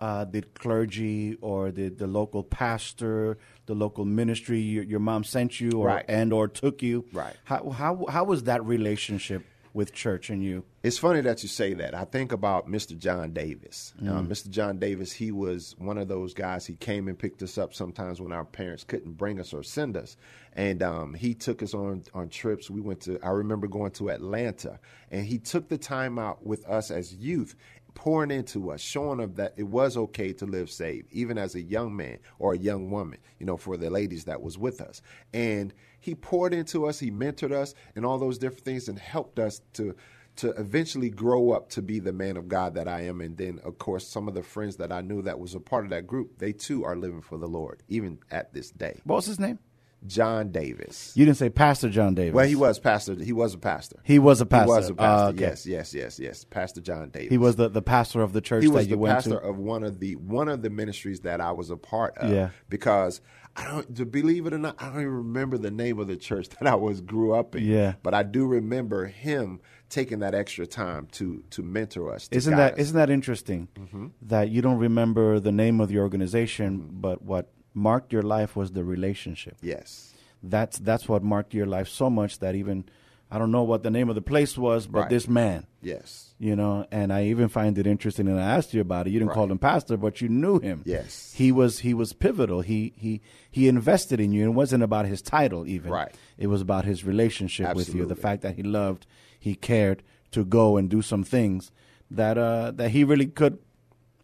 uh, 0.01 0.25
did 0.25 0.53
clergy 0.55 1.37
or 1.41 1.71
did 1.71 1.99
the 1.99 2.07
local 2.07 2.43
pastor, 2.43 3.37
the 3.69 3.75
local 3.75 4.03
ministry 4.03 4.59
your, 4.59 4.83
your 4.83 4.99
mom 4.99 5.23
sent 5.23 5.61
you, 5.61 5.71
or 5.73 5.85
Right. 5.87 6.05
and 6.09 6.33
or 6.33 6.47
took 6.47 6.81
you? 6.81 7.05
Right. 7.13 7.35
How 7.45 7.69
how 7.69 8.05
how 8.09 8.23
was 8.25 8.43
that 8.43 8.65
relationship 8.65 9.45
with 9.73 9.93
church 9.93 10.31
and 10.31 10.43
you? 10.43 10.63
It's 10.81 10.97
funny 10.97 11.21
that 11.21 11.43
you 11.43 11.49
say 11.49 11.73
that. 11.75 11.93
I 11.93 12.05
think 12.05 12.31
about 12.31 12.67
Mr. 12.67 12.97
John 12.97 13.31
Davis. 13.33 13.93
Uh, 14.01 14.21
Mr. 14.21 14.49
John 14.49 14.79
Davis, 14.79 15.11
he 15.11 15.31
was 15.31 15.75
one 15.77 15.97
of 15.99 16.07
those 16.07 16.33
guys. 16.33 16.65
He 16.65 16.73
came 16.75 17.07
and 17.07 17.19
picked 17.19 17.43
us 17.43 17.57
up 17.57 17.73
sometimes 17.75 18.19
when 18.19 18.31
our 18.31 18.45
parents 18.45 18.83
couldn't 18.85 19.13
bring 19.17 19.39
us 19.39 19.53
or 19.53 19.61
send 19.61 19.95
us, 19.95 20.17
and 20.53 20.81
um, 20.81 21.13
he 21.13 21.35
took 21.35 21.61
us 21.61 21.73
on 21.75 22.03
on 22.15 22.29
trips. 22.29 22.69
We 22.71 22.81
went 22.81 23.01
to. 23.01 23.19
I 23.21 23.29
remember 23.29 23.67
going 23.67 23.91
to 23.91 24.09
Atlanta, 24.09 24.79
and 25.11 25.23
he 25.25 25.37
took 25.37 25.67
the 25.69 25.77
time 25.77 26.17
out 26.17 26.43
with 26.43 26.67
us 26.67 26.89
as 26.89 27.13
youth. 27.13 27.55
Pouring 27.99 28.31
into 28.31 28.71
us, 28.71 28.79
showing 28.79 29.17
them 29.17 29.33
that 29.35 29.55
it 29.57 29.63
was 29.63 29.97
okay 29.97 30.31
to 30.31 30.45
live 30.45 30.71
saved, 30.71 31.09
even 31.11 31.37
as 31.37 31.53
a 31.53 31.61
young 31.61 31.93
man 31.97 32.19
or 32.39 32.53
a 32.53 32.57
young 32.57 32.89
woman, 32.89 33.19
you 33.39 33.45
know, 33.45 33.57
for 33.57 33.75
the 33.75 33.89
ladies 33.89 34.23
that 34.23 34.41
was 34.41 34.57
with 34.57 34.79
us. 34.79 35.01
And 35.33 35.73
he 35.99 36.15
poured 36.15 36.53
into 36.53 36.87
us, 36.87 36.97
he 36.97 37.11
mentored 37.11 37.51
us, 37.51 37.73
and 37.97 38.05
all 38.05 38.17
those 38.17 38.37
different 38.37 38.63
things, 38.63 38.87
and 38.87 38.97
helped 38.97 39.37
us 39.37 39.59
to 39.73 39.97
to 40.37 40.51
eventually 40.51 41.09
grow 41.09 41.51
up 41.51 41.67
to 41.71 41.81
be 41.81 41.99
the 41.99 42.13
man 42.13 42.37
of 42.37 42.47
God 42.47 42.75
that 42.75 42.87
I 42.87 43.01
am. 43.01 43.19
And 43.19 43.35
then, 43.35 43.59
of 43.65 43.77
course, 43.77 44.07
some 44.07 44.29
of 44.29 44.33
the 44.33 44.43
friends 44.43 44.77
that 44.77 44.89
I 44.89 45.01
knew 45.01 45.21
that 45.23 45.37
was 45.37 45.53
a 45.53 45.59
part 45.59 45.83
of 45.83 45.89
that 45.89 46.07
group, 46.07 46.37
they 46.37 46.53
too 46.53 46.85
are 46.85 46.95
living 46.95 47.19
for 47.21 47.37
the 47.37 47.47
Lord, 47.47 47.83
even 47.89 48.19
at 48.31 48.53
this 48.53 48.71
day. 48.71 49.01
What 49.03 49.17
was 49.17 49.25
his 49.25 49.37
name? 49.37 49.59
John 50.07 50.51
Davis. 50.51 51.11
You 51.15 51.25
didn't 51.25 51.37
say 51.37 51.49
Pastor 51.49 51.89
John 51.89 52.15
Davis. 52.15 52.33
Well, 52.33 52.47
he 52.47 52.55
was 52.55 52.79
pastor. 52.79 53.15
He 53.15 53.33
was 53.33 53.53
a 53.53 53.57
pastor. 53.57 53.97
He 54.03 54.17
was 54.19 54.41
a 54.41 54.45
pastor. 54.45 54.71
He 54.73 54.77
was 54.77 54.89
a 54.89 54.95
pastor. 54.95 55.25
Ah, 55.25 55.27
okay. 55.29 55.41
Yes, 55.41 55.65
yes, 55.65 55.93
yes, 55.93 56.19
yes. 56.19 56.43
Pastor 56.45 56.81
John 56.81 57.09
Davis. 57.09 57.29
He 57.29 57.37
was 57.37 57.57
the, 57.57 57.69
the 57.69 57.81
pastor 57.81 58.21
of 58.21 58.33
the 58.33 58.41
church 58.41 58.63
he 58.63 58.69
was 58.69 58.85
that 58.87 58.91
you 58.95 59.01
the 59.01 59.07
pastor 59.07 59.29
to. 59.31 59.39
of 59.41 59.57
one 59.57 59.83
of 59.83 59.99
the 59.99 60.15
one 60.15 60.47
of 60.47 60.61
the 60.61 60.69
ministries 60.69 61.21
that 61.21 61.41
I 61.41 61.51
was 61.51 61.69
a 61.69 61.77
part 61.77 62.17
of. 62.17 62.31
Yeah. 62.31 62.49
Because 62.69 63.21
I 63.55 63.65
don't 63.67 63.95
to 63.97 64.05
believe 64.05 64.45
it 64.45 64.53
or 64.53 64.57
not, 64.57 64.81
I 64.81 64.85
don't 64.85 65.01
even 65.01 65.13
remember 65.13 65.57
the 65.57 65.71
name 65.71 65.99
of 65.99 66.07
the 66.07 66.17
church 66.17 66.49
that 66.59 66.67
I 66.67 66.75
was 66.75 67.01
grew 67.01 67.33
up 67.33 67.55
in. 67.55 67.65
Yeah. 67.65 67.95
But 68.01 68.13
I 68.13 68.23
do 68.23 68.45
remember 68.45 69.07
him 69.07 69.59
taking 69.89 70.19
that 70.19 70.33
extra 70.33 70.65
time 70.65 71.07
to 71.13 71.43
to 71.49 71.61
mentor 71.61 72.13
us. 72.13 72.27
to 72.29 72.37
Isn't 72.37 72.55
that 72.55 72.63
us. 72.63 72.71
Mm-hmm. 72.73 72.81
isn't 72.81 72.95
that 72.95 73.09
interesting 73.09 74.13
that 74.21 74.49
you 74.49 74.61
don't 74.61 74.77
remember 74.77 75.39
the 75.39 75.51
name 75.51 75.81
of 75.81 75.89
the 75.89 75.99
organization, 75.99 76.87
but 76.91 77.21
what 77.21 77.51
marked 77.79 78.11
your 78.13 78.23
life 78.35 78.55
was 78.55 78.71
the 78.71 78.83
relationship. 78.83 79.55
Yes. 79.61 80.13
That's 80.43 80.77
that's 80.79 81.05
what 81.09 81.21
marked 81.23 81.53
your 81.53 81.65
life 81.77 81.87
so 81.87 82.09
much 82.09 82.39
that 82.39 82.53
even 82.55 82.85
I 83.31 83.37
don't 83.37 83.51
know 83.51 83.63
what 83.71 83.83
the 83.83 83.91
name 83.91 84.09
of 84.09 84.15
the 84.15 84.23
place 84.33 84.57
was, 84.57 84.87
but 84.87 85.01
Right. 85.01 85.09
this 85.09 85.27
man, 85.27 85.67
Yes. 85.83 86.33
you 86.39 86.55
know, 86.55 86.87
and 86.91 87.13
I 87.13 87.25
even 87.25 87.47
find 87.47 87.77
it 87.77 87.85
interesting. 87.85 88.27
And 88.27 88.39
I 88.39 88.47
asked 88.57 88.73
you 88.73 88.81
about 88.81 89.05
it. 89.05 89.11
You 89.11 89.19
didn't 89.19 89.33
call 89.33 89.43
Right. 89.45 89.51
him 89.51 89.59
pastor, 89.59 89.97
but 89.97 90.19
you 90.21 90.27
knew 90.29 90.57
him. 90.59 90.81
Yes. 90.85 91.33
he 91.41 91.51
was 91.51 91.79
he 91.87 91.93
was 91.93 92.13
pivotal. 92.13 92.61
He 92.61 92.93
he 92.95 93.21
he 93.57 93.67
invested 93.67 94.19
in 94.19 94.31
you. 94.33 94.45
It 94.49 94.55
wasn't 94.63 94.83
about 94.83 95.05
his 95.05 95.21
title 95.21 95.67
even. 95.67 95.91
Right. 95.91 96.13
It 96.37 96.47
was 96.47 96.61
about 96.61 96.85
his 96.85 97.03
relationship 97.05 97.75
with 97.75 97.93
you. 97.93 98.05
The 98.05 98.15
fact 98.15 98.41
that 98.41 98.55
he 98.55 98.63
loved, 98.63 99.05
he 99.47 99.53
cared, 99.55 100.01
to 100.31 100.43
go 100.45 100.77
and 100.77 100.89
do 100.89 101.01
some 101.01 101.23
things 101.23 101.71
that 102.19 102.37
uh, 102.37 102.71
that 102.79 102.89
he 102.91 103.03
really 103.03 103.27
could 103.27 103.55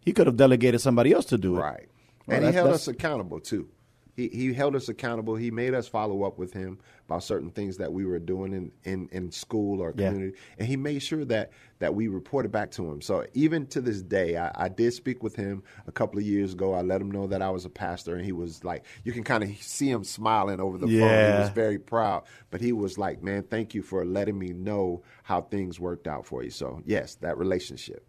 he 0.04 0.12
could 0.12 0.26
have 0.26 0.36
delegated 0.36 0.80
somebody 0.80 1.12
else 1.12 1.26
to 1.26 1.38
do 1.38 1.56
it. 1.56 1.60
Right. 1.60 1.88
Well, 2.26 2.36
and 2.38 2.46
he 2.46 2.52
held 2.52 2.70
us 2.72 2.88
accountable 2.88 3.40
too. 3.40 3.68
He 4.16 4.28
he 4.28 4.54
held 4.54 4.74
us 4.74 4.88
accountable. 4.88 5.36
He 5.36 5.50
made 5.50 5.74
us 5.74 5.86
follow 5.86 6.22
up 6.22 6.38
with 6.38 6.54
him 6.54 6.78
about 7.04 7.22
certain 7.22 7.50
things 7.50 7.76
that 7.76 7.92
we 7.92 8.06
were 8.06 8.18
doing 8.18 8.54
in, 8.54 8.72
in, 8.84 9.08
in 9.12 9.30
school 9.30 9.82
or 9.82 9.92
Yeah. 9.94 10.08
community. 10.08 10.38
And 10.58 10.66
he 10.66 10.74
made 10.76 11.00
sure 11.00 11.22
that 11.26 11.50
that 11.80 11.94
we 11.94 12.08
reported 12.08 12.50
back 12.50 12.70
to 12.72 12.90
him. 12.90 13.02
So 13.02 13.26
even 13.34 13.66
to 13.68 13.82
this 13.82 14.00
day, 14.00 14.38
I, 14.38 14.50
I 14.54 14.68
did 14.70 14.94
speak 14.94 15.22
with 15.22 15.36
him 15.36 15.62
a 15.86 15.92
couple 15.92 16.18
of 16.18 16.24
years 16.24 16.54
ago. 16.54 16.72
I 16.72 16.80
let 16.80 17.02
him 17.02 17.10
know 17.10 17.26
that 17.26 17.42
I 17.42 17.50
was 17.50 17.66
a 17.66 17.68
pastor 17.68 18.16
and 18.16 18.24
he 18.24 18.32
was 18.32 18.64
like 18.64 18.86
you 19.04 19.12
can 19.12 19.22
kind 19.22 19.44
of 19.44 19.50
see 19.60 19.90
him 19.90 20.02
smiling 20.02 20.60
over 20.60 20.78
the 20.78 20.86
phone. 20.86 21.32
He 21.34 21.38
was 21.38 21.50
very 21.50 21.78
proud. 21.78 22.22
But 22.50 22.62
he 22.62 22.72
was 22.72 22.96
like, 22.96 23.22
Man, 23.22 23.42
thank 23.42 23.74
you 23.74 23.82
for 23.82 24.02
letting 24.06 24.38
me 24.38 24.48
know 24.54 25.02
how 25.24 25.42
things 25.42 25.78
worked 25.78 26.08
out 26.08 26.24
for 26.24 26.42
you. 26.42 26.48
So 26.50 26.80
yes, 26.86 27.16
that 27.16 27.36
relationship. 27.36 28.02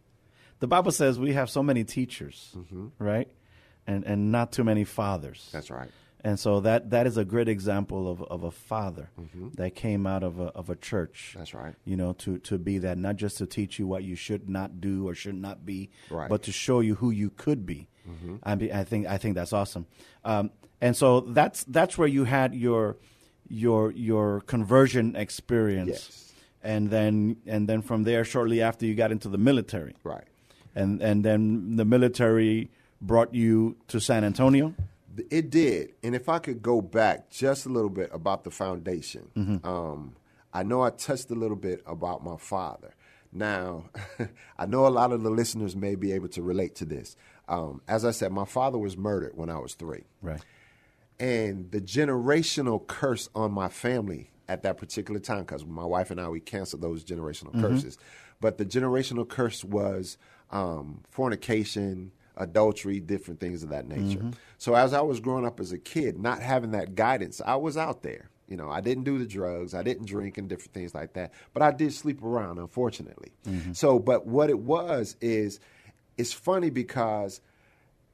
The 0.59 0.67
Bible 0.67 0.91
says 0.93 1.19
we 1.19 1.33
have 1.33 1.50
so 1.50 1.62
many 1.62 1.83
teachers, 1.83 2.55
Mm-hmm. 2.57 2.88
right? 2.97 3.27
And 3.88 4.03
and 4.06 4.32
not 4.32 4.51
too 4.51 4.63
many 4.65 4.84
fathers. 4.84 5.50
That's 5.51 5.72
right. 5.72 5.89
And 6.24 6.38
so 6.39 6.60
that 6.62 6.89
that 6.89 7.08
is 7.08 7.15
a 7.17 7.24
great 7.24 7.48
example 7.48 8.12
of 8.12 8.22
of 8.24 8.44
a 8.44 8.51
father 8.51 9.10
that 9.56 9.75
came 9.75 10.06
out 10.06 10.24
of 10.24 10.39
a 10.39 10.48
of 10.48 10.70
a 10.70 10.75
church. 10.75 11.29
Mm-hmm. 11.29 11.39
That's 11.39 11.53
right. 11.53 11.75
You 11.86 11.96
know, 11.96 12.13
to 12.13 12.38
to 12.39 12.58
be 12.58 12.79
that 12.79 12.98
not 12.98 13.15
just 13.15 13.38
to 13.38 13.46
teach 13.46 13.79
you 13.79 13.88
what 13.88 14.03
you 14.03 14.15
should 14.15 14.50
not 14.50 14.82
do 14.82 15.08
or 15.08 15.15
should 15.15 15.39
not 15.39 15.65
be, 15.65 15.89
Right. 16.10 16.24
Mm-hmm. 16.24 16.29
but 16.34 16.44
to 16.44 16.51
show 16.51 16.82
you 16.82 16.96
who 16.96 17.12
you 17.12 17.29
could 17.29 17.65
be. 17.65 17.88
I 18.44 18.56
mean, 18.56 18.72
I 18.72 18.84
think 18.86 19.06
I 19.08 19.17
think 19.17 19.36
that's 19.36 19.51
awesome. 19.53 19.86
Um, 20.24 20.51
and 20.82 20.96
so 20.96 21.22
that's 21.22 21.63
that's 21.65 21.98
where 21.98 22.08
you 22.08 22.24
had 22.25 22.53
your 22.56 22.96
your 23.50 23.91
your 23.91 24.41
conversion 24.41 25.15
experience. 25.15 25.89
Yes. 25.89 26.34
And 26.63 26.89
then 26.89 27.38
and 27.46 27.67
then 27.70 27.82
from 27.82 28.03
there, 28.03 28.24
shortly 28.25 28.62
after 28.62 28.86
you 28.86 28.96
got 28.96 29.12
into 29.12 29.29
the 29.29 29.38
military 29.38 29.96
Right. 30.03 30.24
and 30.75 31.01
and 31.01 31.24
then 31.24 31.75
the 31.75 31.86
military 31.86 32.70
brought 33.01 33.33
you 33.33 33.77
to 33.89 33.99
San 33.99 34.23
Antonio. 34.23 34.73
It 35.31 35.49
did. 35.49 35.93
And 36.03 36.13
if 36.15 36.29
I 36.29 36.39
could 36.39 36.61
go 36.61 36.81
back 36.81 37.29
just 37.29 37.65
a 37.65 37.69
little 37.69 37.89
bit 37.89 38.09
about 38.13 38.43
the 38.43 38.51
foundation, 38.51 39.29
Mm-hmm. 39.35 39.67
um, 39.67 40.15
I 40.53 40.63
know 40.63 40.81
I 40.81 40.89
touched 40.91 41.29
a 41.31 41.35
little 41.35 41.57
bit 41.57 41.81
about 41.85 42.23
my 42.23 42.37
father. 42.37 42.93
Now, 43.31 43.85
I 44.57 44.65
know 44.65 44.87
a 44.87 44.89
lot 44.89 45.11
of 45.11 45.21
the 45.21 45.29
listeners 45.29 45.75
may 45.75 45.95
be 45.95 46.11
able 46.13 46.29
to 46.29 46.41
relate 46.41 46.75
to 46.75 46.85
this. 46.85 47.15
Um, 47.47 47.81
as 47.87 48.05
I 48.05 48.11
said, 48.11 48.31
my 48.31 48.45
father 48.45 48.77
was 48.77 48.97
murdered 48.97 49.33
when 49.35 49.49
I 49.49 49.57
was 49.59 49.73
three. 49.75 50.03
Right. 50.21 50.41
And 51.19 51.71
the 51.71 51.81
generational 51.81 52.85
curse 52.85 53.29
on 53.35 53.51
my 53.51 53.69
family 53.69 54.31
at 54.47 54.63
that 54.63 54.77
particular 54.77 55.19
time, 55.19 55.39
because 55.39 55.65
my 55.65 55.83
wife 55.85 56.09
and 56.11 56.21
I, 56.21 56.29
we 56.29 56.39
canceled 56.39 56.81
those 56.81 57.03
generational 57.03 57.49
Mm-hmm. 57.51 57.61
curses. 57.61 57.97
But 58.39 58.57
the 58.57 58.65
generational 58.65 59.27
curse 59.27 59.63
was 59.63 60.17
um, 60.51 61.03
fornication, 61.09 62.11
adultery, 62.38 63.00
different 63.00 63.39
things 63.39 63.63
of 63.63 63.70
that 63.70 63.88
nature. 63.88 64.20
Mm-hmm. 64.20 64.32
So 64.58 64.75
as 64.75 64.94
I 64.94 65.01
was 65.01 65.20
growing 65.20 65.46
up 65.46 65.60
as 65.60 65.72
a 65.72 65.77
kid, 65.77 66.17
not 66.17 66.41
having 66.41 66.72
that 66.72 66.96
guidance, 66.96 67.41
I 67.46 67.56
was 67.56 67.77
out 67.77 68.03
there. 68.03 68.29
You 68.48 68.56
know, 68.56 68.70
I 68.70 68.79
didn't 68.79 69.03
do 69.03 69.17
the 69.17 69.25
drugs, 69.25 69.74
I 69.74 69.84
didn't 69.84 70.06
drink 70.06 70.38
and 70.38 70.48
different 70.48 70.74
things 70.74 70.96
like 70.96 71.13
that, 71.13 71.34
but 71.53 71.62
I 71.62 71.72
did 71.72 71.91
sleep 71.91 72.24
around, 72.24 72.60
unfortunately. 72.60 73.34
Mm-hmm. 73.46 73.74
So, 73.74 74.00
but 74.00 74.25
what 74.25 74.50
it 74.50 74.60
was 74.60 75.17
is, 75.20 75.60
it's 76.17 76.32
funny 76.32 76.70
because 76.70 77.41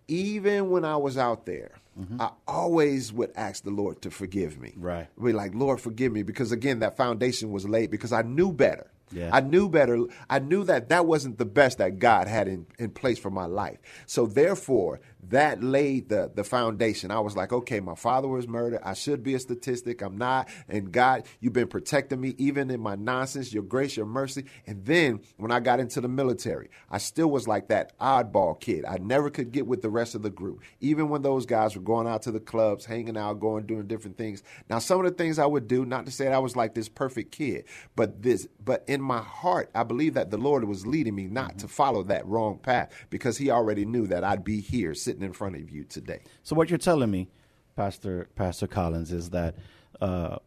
even 0.07 0.71
when 0.71 0.85
I 0.85 0.97
was 0.97 1.17
out 1.17 1.45
there, 1.45 1.79
I 2.19 2.31
always 2.47 3.13
would 3.13 3.31
ask 3.35 3.63
the 3.63 3.69
Lord 3.69 4.01
to 4.01 4.09
forgive 4.09 4.59
me. 4.59 4.73
Right. 4.75 5.07
Be 5.23 5.31
like, 5.31 5.53
Lord, 5.53 5.79
forgive 5.79 6.11
me, 6.11 6.23
because 6.23 6.51
again, 6.51 6.79
that 6.79 6.97
foundation 6.97 7.51
was 7.51 7.69
laid 7.69 7.91
because 7.91 8.11
I 8.11 8.23
knew 8.23 8.51
better. 8.51 8.89
Yeah. 9.11 9.29
I 9.31 9.41
knew 9.41 9.69
better. 9.69 10.05
I 10.29 10.39
knew 10.39 10.63
that 10.65 10.89
that 10.89 11.05
wasn't 11.05 11.37
the 11.37 11.45
best 11.45 11.77
that 11.77 11.99
God 11.99 12.27
had 12.27 12.47
in, 12.47 12.65
in 12.79 12.91
place 12.91 13.19
for 13.19 13.29
my 13.29 13.45
life. 13.45 13.77
So 14.05 14.25
therefore, 14.25 14.99
that 15.29 15.63
laid 15.63 16.09
the 16.09 16.31
the 16.33 16.43
foundation. 16.43 17.11
I 17.11 17.19
was 17.19 17.37
like, 17.37 17.53
okay, 17.53 17.79
my 17.79 17.95
father 17.95 18.27
was 18.27 18.47
murdered. 18.47 18.81
I 18.83 18.93
should 18.93 19.23
be 19.23 19.35
a 19.35 19.39
statistic. 19.39 20.01
I'm 20.01 20.17
not. 20.17 20.49
And 20.67 20.91
God, 20.91 21.23
you've 21.39 21.53
been 21.53 21.67
protecting 21.67 22.19
me 22.19 22.35
even 22.37 22.69
in 22.69 22.81
my 22.81 22.95
nonsense, 22.95 23.53
your 23.53 23.63
grace, 23.63 23.95
your 23.95 24.05
mercy. 24.05 24.45
And 24.67 24.83
then 24.85 25.21
when 25.37 25.51
I 25.51 25.59
got 25.59 25.79
into 25.79 26.01
the 26.01 26.07
military, 26.07 26.69
I 26.89 26.97
still 26.97 27.29
was 27.29 27.47
like 27.47 27.69
that 27.69 27.97
oddball 27.99 28.59
kid. 28.59 28.85
I 28.85 28.97
never 28.97 29.29
could 29.29 29.51
get 29.51 29.67
with 29.67 29.81
the 29.81 29.89
rest 29.89 30.15
of 30.15 30.23
the 30.23 30.29
group. 30.29 30.61
Even 30.81 31.09
when 31.09 31.21
those 31.21 31.45
guys 31.45 31.75
were 31.75 31.81
going 31.81 32.07
out 32.07 32.23
to 32.23 32.31
the 32.31 32.39
clubs, 32.39 32.85
hanging 32.85 33.17
out, 33.17 33.39
going 33.39 33.65
doing 33.65 33.87
different 33.87 34.17
things. 34.17 34.43
Now, 34.69 34.79
some 34.79 34.99
of 34.99 35.05
the 35.05 35.11
things 35.11 35.39
I 35.39 35.45
would 35.45 35.67
do, 35.67 35.85
not 35.85 36.05
to 36.05 36.11
say 36.11 36.25
that 36.25 36.33
I 36.33 36.39
was 36.39 36.55
like 36.55 36.73
this 36.73 36.89
perfect 36.89 37.31
kid, 37.31 37.65
but 37.95 38.21
this 38.21 38.47
but 38.63 38.83
in 38.87 39.01
my 39.03 39.21
heart, 39.21 39.69
I 39.75 39.83
believe 39.83 40.13
that 40.15 40.31
the 40.31 40.37
Lord 40.37 40.63
was 40.65 40.85
leading 40.87 41.15
me 41.15 41.27
not 41.27 41.59
to 41.59 41.67
follow 41.67 42.03
that 42.03 42.25
wrong 42.25 42.57
path 42.57 42.91
because 43.09 43.37
he 43.37 43.49
already 43.51 43.85
knew 43.85 44.07
that 44.07 44.23
I'd 44.23 44.43
be 44.43 44.59
here 44.61 44.93
sitting 44.93 45.21
in 45.23 45.33
front 45.33 45.55
of 45.55 45.69
you 45.69 45.83
today. 45.83 46.21
So 46.43 46.55
what 46.55 46.69
you're 46.69 46.77
telling 46.79 47.11
me, 47.11 47.29
Pastor 47.75 48.27
Pastor 48.35 48.67
Collins, 48.67 49.11
is 49.11 49.29
that 49.31 49.55
uh, 50.01 50.37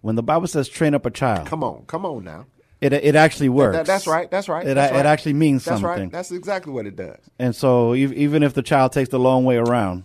when 0.00 0.14
the 0.16 0.22
Bible 0.22 0.46
says 0.46 0.68
train 0.68 0.94
up 0.94 1.06
a 1.06 1.10
child, 1.10 1.46
Come 1.46 1.64
on, 1.64 1.84
come 1.86 2.04
on 2.06 2.24
now. 2.24 2.46
it 2.80 2.92
it 2.92 3.16
actually 3.16 3.48
works. 3.48 3.76
That- 3.76 3.86
that's 3.86 4.06
right. 4.06 4.30
That's 4.30 4.48
right. 4.48 4.66
It, 4.66 4.74
that's 4.74 4.92
it 4.92 4.96
right. 4.96 5.06
actually 5.06 5.32
means 5.34 5.64
that's 5.64 5.80
something. 5.80 6.02
right. 6.04 6.12
That's 6.12 6.30
exactly 6.30 6.72
what 6.72 6.86
it 6.86 6.96
does. 6.96 7.18
And 7.38 7.54
so 7.56 7.94
even 7.94 8.42
if 8.42 8.54
the 8.54 8.62
child 8.62 8.92
takes 8.92 9.08
the 9.10 9.18
long 9.18 9.44
way 9.44 9.56
around, 9.56 10.04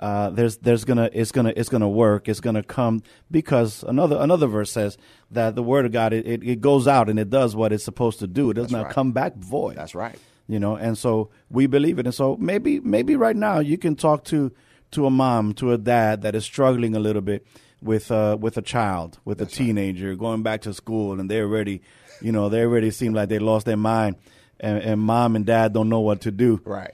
uh, 0.00 0.30
there's 0.30 0.56
there's 0.56 0.84
gonna 0.84 1.10
it's 1.12 1.30
gonna 1.30 1.52
it's 1.54 1.68
gonna 1.68 1.88
work. 1.88 2.26
It's 2.26 2.40
gonna 2.40 2.62
come 2.62 3.02
because 3.30 3.82
another 3.82 4.16
another 4.18 4.46
verse 4.46 4.72
says 4.72 4.96
that 5.30 5.54
the 5.54 5.62
word 5.62 5.84
of 5.84 5.92
God 5.92 6.14
it, 6.14 6.26
it, 6.26 6.42
it 6.42 6.60
goes 6.62 6.88
out 6.88 7.10
and 7.10 7.18
it 7.18 7.28
does 7.28 7.54
what 7.54 7.70
it's 7.70 7.84
supposed 7.84 8.18
to 8.20 8.26
do. 8.26 8.50
It 8.50 8.54
does 8.54 8.64
That's 8.64 8.72
not 8.72 8.84
right. 8.86 8.94
come 8.94 9.12
back 9.12 9.36
void. 9.36 9.76
That's 9.76 9.94
right. 9.94 10.18
You 10.48 10.58
know, 10.58 10.74
and 10.74 10.96
so 10.96 11.28
we 11.50 11.66
believe 11.66 11.98
it. 11.98 12.06
And 12.06 12.14
so 12.14 12.36
maybe 12.38 12.80
maybe 12.80 13.14
right 13.14 13.36
now 13.36 13.58
you 13.58 13.76
can 13.76 13.94
talk 13.94 14.24
to 14.24 14.50
to 14.92 15.04
a 15.04 15.10
mom, 15.10 15.52
to 15.54 15.72
a 15.72 15.78
dad 15.78 16.22
that 16.22 16.34
is 16.34 16.44
struggling 16.44 16.96
a 16.96 17.00
little 17.00 17.22
bit 17.22 17.46
with 17.82 18.10
uh 18.10 18.38
with 18.40 18.56
a 18.56 18.62
child, 18.62 19.18
with 19.26 19.42
a 19.42 19.46
teenager 19.46 20.16
going 20.16 20.42
back 20.42 20.62
to 20.62 20.72
school 20.72 21.20
and 21.20 21.30
they're 21.30 21.44
already 21.44 21.82
you 22.22 22.32
know, 22.32 22.48
they 22.48 22.62
already 22.62 22.90
seem 22.90 23.12
like 23.12 23.28
they 23.28 23.38
lost 23.38 23.66
their 23.66 23.76
mind 23.76 24.16
and, 24.58 24.78
and 24.78 25.00
mom 25.00 25.36
and 25.36 25.46
dad 25.46 25.72
don't 25.72 25.88
know 25.88 26.00
what 26.00 26.22
to 26.22 26.30
do. 26.30 26.60
Right. 26.64 26.92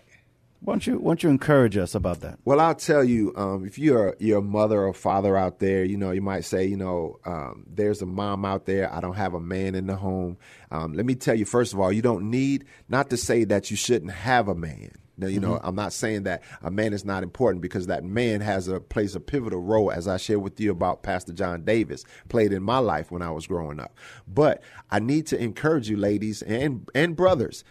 Why 0.60 0.72
don't 0.72 0.86
you 0.86 0.98
why 0.98 1.10
don't 1.10 1.22
you 1.22 1.30
encourage 1.30 1.76
us 1.76 1.94
about 1.94 2.20
that? 2.20 2.38
Well, 2.44 2.60
I'll 2.60 2.74
tell 2.74 3.04
you, 3.04 3.32
um, 3.36 3.66
if 3.66 3.78
you're 3.78 4.16
you're 4.18 4.40
mother 4.40 4.84
or 4.84 4.94
father 4.94 5.36
out 5.36 5.58
there, 5.58 5.84
you 5.84 5.96
know, 5.96 6.10
you 6.10 6.22
might 6.22 6.44
say, 6.44 6.66
you 6.66 6.76
know, 6.76 7.18
um, 7.24 7.64
there's 7.68 8.02
a 8.02 8.06
mom 8.06 8.44
out 8.44 8.66
there. 8.66 8.92
I 8.92 9.00
don't 9.00 9.16
have 9.16 9.34
a 9.34 9.40
man 9.40 9.74
in 9.74 9.86
the 9.86 9.96
home. 9.96 10.38
Um, 10.70 10.94
let 10.94 11.06
me 11.06 11.14
tell 11.14 11.34
you, 11.34 11.44
first 11.44 11.72
of 11.72 11.80
all, 11.80 11.92
you 11.92 12.02
don't 12.02 12.30
need 12.30 12.64
not 12.88 13.10
to 13.10 13.16
say 13.16 13.44
that 13.44 13.70
you 13.70 13.76
shouldn't 13.76 14.12
have 14.12 14.48
a 14.48 14.54
man. 14.54 14.92
Now, 15.18 15.28
you 15.28 15.40
know, 15.40 15.58
I'm 15.62 15.74
not 15.74 15.94
saying 15.94 16.24
that 16.24 16.42
a 16.62 16.70
man 16.70 16.92
is 16.92 17.04
not 17.04 17.22
important 17.22 17.62
because 17.62 17.86
that 17.86 18.04
man 18.04 18.42
has 18.42 18.68
a 18.68 18.80
plays 18.80 19.14
a 19.14 19.20
pivotal 19.20 19.62
role, 19.62 19.90
as 19.90 20.06
I 20.06 20.18
shared 20.18 20.42
with 20.42 20.60
you 20.60 20.70
about 20.70 21.02
Pastor 21.02 21.32
John 21.32 21.64
Davis 21.64 22.04
played 22.28 22.52
in 22.52 22.62
my 22.62 22.78
life 22.78 23.10
when 23.10 23.22
I 23.22 23.30
was 23.30 23.46
growing 23.46 23.80
up. 23.80 23.94
But 24.28 24.62
I 24.90 24.98
need 24.98 25.26
to 25.28 25.38
encourage 25.40 25.88
you, 25.88 25.96
ladies 25.96 26.42
and 26.42 26.88
and 26.94 27.16
brothers 27.16 27.64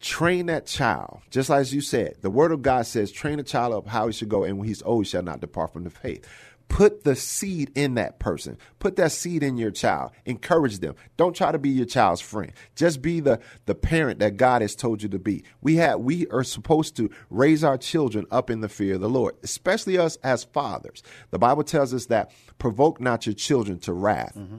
train 0.00 0.46
that 0.46 0.66
child. 0.66 1.20
Just 1.30 1.50
as 1.50 1.74
you 1.74 1.80
said 1.80 2.16
the 2.20 2.30
word 2.30 2.52
of 2.52 2.62
god 2.62 2.86
says 2.86 3.10
train 3.10 3.38
a 3.40 3.42
child 3.42 3.74
up 3.74 3.86
how 3.86 4.06
he 4.06 4.12
should 4.12 4.28
go 4.28 4.44
and 4.44 4.58
when 4.58 4.68
he's 4.68 4.82
old 4.82 5.04
he 5.04 5.10
shall 5.10 5.22
not 5.22 5.40
depart 5.40 5.72
from 5.72 5.84
the 5.84 5.90
faith 5.90 6.26
put 6.68 7.04
the 7.04 7.16
seed 7.16 7.70
in 7.74 7.94
that 7.94 8.18
person. 8.18 8.58
Put 8.78 8.96
that 8.96 9.12
seed 9.12 9.42
in 9.42 9.56
your 9.56 9.70
child. 9.70 10.12
Encourage 10.24 10.78
them. 10.78 10.94
Don't 11.16 11.34
try 11.34 11.50
to 11.50 11.58
be 11.58 11.70
your 11.70 11.86
child's 11.86 12.20
friend. 12.20 12.52
Just 12.76 13.02
be 13.02 13.20
the 13.20 13.40
the 13.66 13.74
parent 13.74 14.20
that 14.20 14.36
god 14.36 14.62
has 14.62 14.76
told 14.76 15.02
you 15.02 15.08
to 15.08 15.18
be. 15.18 15.44
We 15.60 15.76
have 15.76 16.00
we 16.00 16.26
are 16.28 16.44
supposed 16.44 16.96
to 16.96 17.10
raise 17.30 17.64
our 17.64 17.78
children 17.78 18.26
up 18.30 18.50
in 18.50 18.60
the 18.60 18.68
fear 18.68 18.94
of 18.94 19.00
the 19.00 19.08
lord 19.08 19.34
especially 19.42 19.98
us 19.98 20.16
as 20.22 20.44
fathers. 20.44 21.02
The 21.30 21.38
bible 21.38 21.64
tells 21.64 21.94
us 21.94 22.06
that 22.06 22.30
provoke 22.58 23.00
not 23.00 23.26
your 23.26 23.34
children 23.34 23.78
to 23.80 23.92
wrath. 23.92 24.34
Mm-hmm. 24.36 24.58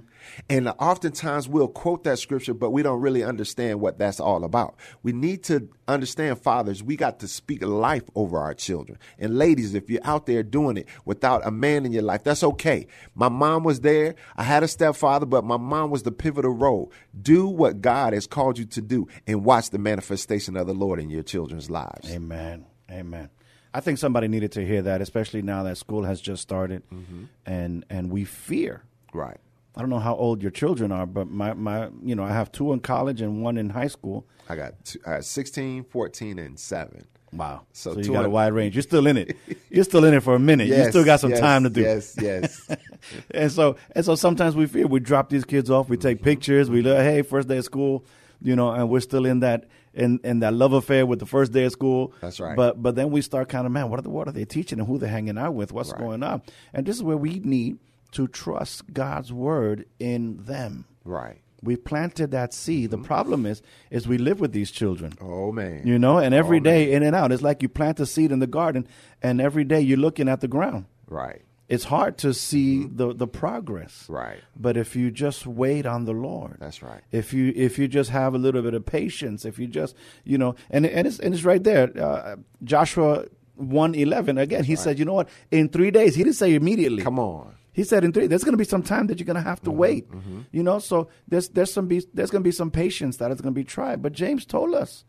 And 0.50 0.70
oftentimes 0.80 1.48
we'll 1.48 1.68
quote 1.68 2.04
that 2.04 2.20
scripture, 2.20 2.54
but 2.54 2.72
we 2.72 2.84
don't 2.84 3.02
really 3.02 3.24
understand 3.24 3.80
what 3.80 3.98
that's 3.98 4.20
all 4.20 4.44
about. 4.44 4.76
We 5.04 5.12
need 5.12 5.44
to 5.46 5.70
understand, 5.88 6.42
fathers, 6.42 6.84
we 6.84 6.96
got 6.96 7.20
to 7.20 7.28
speak 7.28 7.64
life 7.64 8.04
over 8.16 8.38
our 8.38 8.54
children. 8.54 8.98
And 9.18 9.38
ladies, 9.38 9.74
if 9.74 9.90
you're 9.90 10.06
out 10.06 10.26
there 10.26 10.44
doing 10.44 10.78
it 10.78 10.88
without 11.06 11.46
a 11.46 11.52
man 11.52 11.86
in 11.86 11.92
your 11.92 11.99
life, 12.04 12.24
that's 12.24 12.44
okay. 12.44 12.88
My 13.16 13.30
mom 13.30 13.64
was 13.64 13.82
there. 13.82 14.16
I 14.38 14.44
had 14.44 14.64
a 14.64 14.68
stepfather, 14.68 15.26
but 15.26 15.44
my 15.44 15.58
mom 15.58 15.90
was 15.90 16.04
the 16.04 16.12
pivotal 16.12 16.54
role. 16.54 16.92
Do 17.20 17.48
what 17.48 17.82
God 17.82 18.14
has 18.14 18.28
called 18.28 18.58
you 18.58 18.66
to 18.66 18.82
do 18.82 19.08
and 19.28 19.46
watch 19.46 19.70
the 19.70 19.80
manifestation 19.80 20.58
of 20.58 20.68
the 20.68 20.74
Lord 20.74 21.00
in 21.00 21.10
your 21.10 21.24
children's 21.24 21.70
lives. 21.70 22.12
Amen. 22.12 22.66
Amen. 22.92 23.30
I 23.74 23.82
think 23.82 24.00
somebody 24.00 24.28
needed 24.28 24.52
to 24.54 24.66
hear 24.66 24.82
that, 24.84 25.02
especially 25.02 25.42
now 25.42 25.64
that 25.64 25.78
school 25.78 26.04
has 26.04 26.20
just 26.20 26.42
started 26.42 26.82
mm-hmm. 26.90 27.26
and 27.46 27.86
and 27.90 28.12
we 28.12 28.26
fear. 28.26 28.84
Right. 29.14 29.38
I 29.76 29.82
don't 29.82 29.90
know 29.90 30.00
how 30.00 30.16
old 30.16 30.42
your 30.42 30.52
children 30.52 30.92
are, 30.92 31.06
but 31.06 31.30
my, 31.30 31.54
my 31.54 31.90
you 32.04 32.16
know, 32.16 32.24
I 32.24 32.32
have 32.32 32.52
two 32.52 32.74
in 32.74 32.80
college 32.80 33.22
and 33.22 33.42
one 33.42 33.58
in 33.58 33.70
high 33.70 33.88
school. 33.88 34.28
I 34.50 34.56
got 34.56 34.84
two, 34.84 35.00
I 35.06 35.12
got 35.12 35.26
16, 35.26 35.86
14, 35.86 36.40
and 36.40 36.60
7. 36.60 37.08
Wow. 37.32 37.62
So 37.74 37.94
So, 37.94 38.00
you 38.00 38.12
got 38.12 38.26
a 38.26 38.30
wide 38.30 38.54
range. 38.54 38.76
You're 38.76 38.82
still 38.82 39.08
in 39.08 39.18
it. 39.18 39.38
You're 39.70 39.84
still 39.84 40.04
in 40.04 40.14
it 40.14 40.24
for 40.24 40.36
a 40.36 40.40
minute. 40.40 40.68
you 40.68 40.84
still 40.90 41.06
got 41.06 41.20
some 41.20 41.32
yes, 41.32 41.40
time 41.40 41.64
to 41.64 41.70
do. 41.70 41.82
Yes, 41.82 42.16
yes. 42.20 42.70
and 43.32 43.52
so 43.52 43.76
and 43.96 44.04
so 44.04 44.16
sometimes 44.16 44.56
we 44.56 44.66
feel 44.66 44.88
we 44.88 45.00
drop 45.00 45.30
these 45.30 45.46
kids 45.46 45.70
off, 45.70 45.90
we 45.90 45.98
mm-hmm. 45.98 46.08
take 46.08 46.24
pictures, 46.24 46.70
we 46.70 46.82
look, 46.82 46.98
hey, 46.98 47.22
first 47.22 47.48
day 47.48 47.58
of 47.58 47.66
school, 47.66 48.06
you 48.42 48.56
know, 48.56 48.72
and 48.72 48.90
we're 48.90 49.00
still 49.00 49.26
in 49.26 49.42
that 49.42 49.66
in, 49.94 50.20
in 50.24 50.40
that 50.40 50.54
love 50.54 50.74
affair 50.74 51.06
with 51.06 51.20
the 51.20 51.26
first 51.26 51.52
day 51.52 51.66
of 51.66 51.72
school. 51.72 52.14
That's 52.22 52.40
right. 52.40 52.56
But 52.56 52.82
but 52.82 52.96
then 52.96 53.12
we 53.12 53.22
start 53.22 53.50
kind 53.50 53.66
of 53.66 53.72
man, 53.72 53.90
what 53.90 54.00
are 54.00 54.04
the, 54.04 54.10
what 54.10 54.28
are 54.28 54.32
they 54.32 54.46
teaching 54.46 54.80
and 54.80 54.88
who 54.88 54.98
they're 54.98 55.10
hanging 55.10 55.38
out 55.38 55.54
with? 55.54 55.72
What's 55.72 55.92
Right. 55.92 56.02
going 56.02 56.24
on? 56.24 56.42
And 56.74 56.86
this 56.86 56.96
is 56.96 57.04
where 57.04 57.18
we 57.18 57.40
need 57.40 57.80
to 58.12 58.28
trust 58.28 58.92
God's 58.92 59.32
word 59.32 59.86
in 60.00 60.44
them. 60.46 60.86
right. 61.04 61.42
We 61.62 61.76
planted 61.76 62.32
that 62.32 62.54
seed. 62.54 62.92
The 62.92 62.98
problem 62.98 63.46
is 63.46 63.62
is 63.92 64.08
we 64.08 64.18
live 64.18 64.40
with 64.40 64.54
these 64.54 64.72
children. 64.72 65.14
Oh 65.22 65.52
man. 65.52 65.86
You 65.86 66.00
know, 66.00 66.18
and 66.18 66.34
every 66.34 66.58
Oh, 66.58 66.62
day 66.62 66.92
in 66.94 67.04
and 67.04 67.16
out. 67.16 67.32
It's 67.32 67.42
like 67.44 67.62
you 67.62 67.70
plant 67.70 68.00
a 68.00 68.06
seed 68.06 68.32
in 68.32 68.40
the 68.40 68.48
garden 68.48 68.88
and 69.22 69.42
every 69.42 69.64
day 69.64 69.82
you're 69.82 69.98
looking 69.98 70.30
at 70.30 70.40
the 70.42 70.48
ground 70.48 70.86
Right. 71.08 71.42
it's 71.68 71.84
hard 71.86 72.18
to 72.20 72.34
see 72.34 72.86
the 72.86 73.14
the 73.14 73.28
progress. 73.28 74.06
Right. 74.10 74.40
But 74.56 74.78
if 74.78 74.96
you 74.96 75.12
just 75.12 75.46
wait 75.46 75.86
on 75.86 76.06
the 76.06 76.14
Lord, 76.14 76.58
That's 76.60 76.82
right. 76.82 77.02
If 77.12 77.34
you 77.34 77.52
if 77.56 77.78
you 77.80 77.88
just 77.88 78.10
have 78.12 78.34
a 78.34 78.38
little 78.38 78.62
bit 78.62 78.74
of 78.74 78.86
patience, 78.86 79.46
if 79.46 79.60
you 79.60 79.68
just 79.68 79.96
you 80.24 80.38
know, 80.38 80.56
and 80.70 80.86
and 80.86 81.08
it's 81.08 81.20
and 81.20 81.34
it's 81.34 81.44
right 81.44 81.64
there, 81.64 81.92
uh, 82.02 82.36
Joshua 82.64 83.26
one 83.56 83.94
eleven 83.96 84.38
again. 84.38 84.64
He 84.64 84.76
said, 84.76 84.98
you 85.00 85.06
know 85.06 85.14
what? 85.14 85.30
In 85.52 85.68
three 85.70 85.92
days, 85.92 86.16
he 86.16 86.24
didn't 86.24 86.38
say 86.38 86.54
immediately. 86.56 87.04
Come 87.04 87.20
on. 87.20 87.56
He 87.80 87.86
said 87.86 88.04
in 88.04 88.12
three. 88.12 88.28
There's 88.28 88.44
going 88.44 88.52
to 88.52 88.58
be 88.58 88.66
some 88.66 88.84
time 88.84 89.08
that 89.08 89.20
you're 89.20 89.26
going 89.26 89.38
to 89.38 89.42
have 89.42 89.62
to 89.62 89.70
mm-hmm, 89.70 89.80
wait. 89.80 90.12
Mm-hmm. 90.12 90.42
You 90.52 90.64
know, 90.64 90.80
so 90.80 91.08
there's 91.30 91.48
there's 91.48 91.72
some 91.72 91.88
be, 91.88 92.04
there's 92.14 92.30
going 92.30 92.44
to 92.44 92.48
be 92.48 92.52
some 92.52 92.72
patience 92.72 93.16
that 93.18 93.32
is 93.32 93.40
going 93.40 93.54
to 93.54 93.58
be 93.58 93.64
tried. 93.64 94.02
But 94.02 94.12
James 94.12 94.46
told 94.46 94.76
us, 94.76 95.06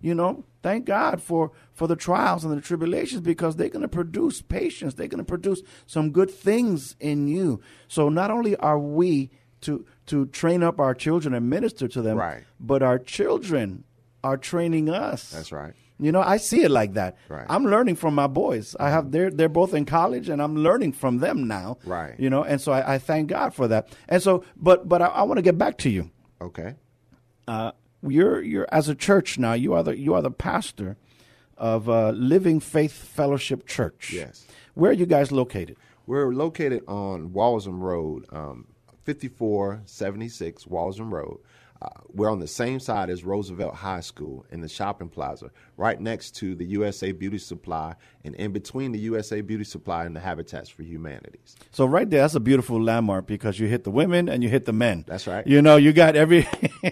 you 0.00 0.14
know, 0.14 0.44
thank 0.62 0.86
God 0.86 1.20
for 1.20 1.52
for 1.74 1.86
the 1.86 1.96
trials 1.96 2.42
and 2.42 2.56
the 2.56 2.62
tribulations 2.62 3.20
because 3.20 3.56
they're 3.56 3.68
going 3.68 3.82
to 3.82 3.88
produce 3.88 4.40
patience. 4.40 4.94
They're 4.94 5.08
going 5.08 5.26
to 5.26 5.28
produce 5.36 5.60
some 5.84 6.10
good 6.10 6.30
things 6.30 6.96
in 7.00 7.28
you. 7.28 7.60
So 7.86 8.08
not 8.08 8.30
only 8.30 8.56
are 8.56 8.78
we 8.78 9.28
to 9.60 9.84
to 10.06 10.24
train 10.28 10.62
up 10.62 10.80
our 10.80 10.94
children 10.94 11.34
and 11.34 11.50
minister 11.50 11.86
to 11.88 12.00
them, 12.00 12.16
Right. 12.16 12.44
but 12.58 12.82
our 12.82 12.98
children 12.98 13.84
are 14.24 14.38
training 14.38 14.88
us. 14.88 15.32
That's 15.32 15.52
right. 15.52 15.74
You 16.00 16.12
know, 16.12 16.22
I 16.22 16.38
see 16.38 16.62
it 16.62 16.70
like 16.70 16.94
that. 16.94 17.16
Right. 17.28 17.46
I'm 17.48 17.64
learning 17.66 17.96
from 17.96 18.14
my 18.14 18.26
boys. 18.26 18.74
I 18.80 18.90
have 18.90 19.12
they're 19.12 19.30
they're 19.30 19.48
both 19.50 19.74
in 19.74 19.84
college, 19.84 20.28
and 20.28 20.40
I'm 20.40 20.56
learning 20.56 20.92
from 20.92 21.18
them 21.18 21.46
now. 21.46 21.78
Right. 21.84 22.18
You 22.18 22.30
know, 22.30 22.42
and 22.42 22.60
so 22.60 22.72
I, 22.72 22.94
I 22.94 22.98
thank 22.98 23.28
God 23.28 23.54
for 23.54 23.68
that. 23.68 23.88
And 24.08 24.22
so, 24.22 24.44
but 24.56 24.88
but 24.88 25.02
I, 25.02 25.06
I 25.06 25.22
want 25.24 25.38
to 25.38 25.42
get 25.42 25.58
back 25.58 25.78
to 25.78 25.90
you. 25.90 26.10
Okay. 26.40 26.74
Uh, 27.46 27.72
you're 28.02 28.42
you're 28.42 28.66
as 28.72 28.88
a 28.88 28.94
church 28.94 29.38
now. 29.38 29.52
You 29.52 29.74
are 29.74 29.82
the 29.82 29.96
you 29.98 30.14
are 30.14 30.22
the 30.22 30.30
pastor 30.30 30.96
of 31.58 31.88
uh, 31.88 32.10
Living 32.10 32.60
Faith 32.60 32.92
Fellowship 32.92 33.66
Church. 33.66 34.12
Yes. 34.12 34.46
Where 34.74 34.90
are 34.90 34.94
you 34.94 35.06
guys 35.06 35.30
located? 35.30 35.76
We're 36.06 36.32
located 36.32 36.82
on 36.88 37.30
Walzem 37.30 37.80
Road, 37.80 38.24
um, 38.32 38.66
5476 39.04 40.64
Walzem 40.64 41.12
Road. 41.12 41.38
Uh, 41.82 41.88
we're 42.12 42.30
on 42.30 42.40
the 42.40 42.46
same 42.46 42.78
side 42.78 43.08
as 43.08 43.24
Roosevelt 43.24 43.74
High 43.74 44.00
School 44.00 44.44
in 44.50 44.60
the 44.60 44.68
shopping 44.68 45.08
plaza, 45.08 45.50
right 45.78 45.98
next 45.98 46.32
to 46.36 46.54
the 46.54 46.64
USA 46.66 47.12
Beauty 47.12 47.38
Supply, 47.38 47.94
and 48.22 48.34
in 48.34 48.52
between 48.52 48.92
the 48.92 48.98
USA 48.98 49.40
Beauty 49.40 49.64
Supply 49.64 50.04
and 50.04 50.14
the 50.14 50.20
Habitats 50.20 50.68
for 50.68 50.82
Humanities. 50.82 51.56
So 51.70 51.86
right 51.86 52.08
there, 52.08 52.20
that's 52.20 52.34
a 52.34 52.40
beautiful 52.40 52.82
landmark 52.82 53.26
because 53.26 53.58
you 53.58 53.66
hit 53.66 53.84
the 53.84 53.90
women 53.90 54.28
and 54.28 54.42
you 54.42 54.50
hit 54.50 54.66
the 54.66 54.74
men. 54.74 55.04
That's 55.08 55.26
right. 55.26 55.46
You 55.46 55.62
know, 55.62 55.76
you 55.76 55.94
got 55.94 56.16
every. 56.16 56.46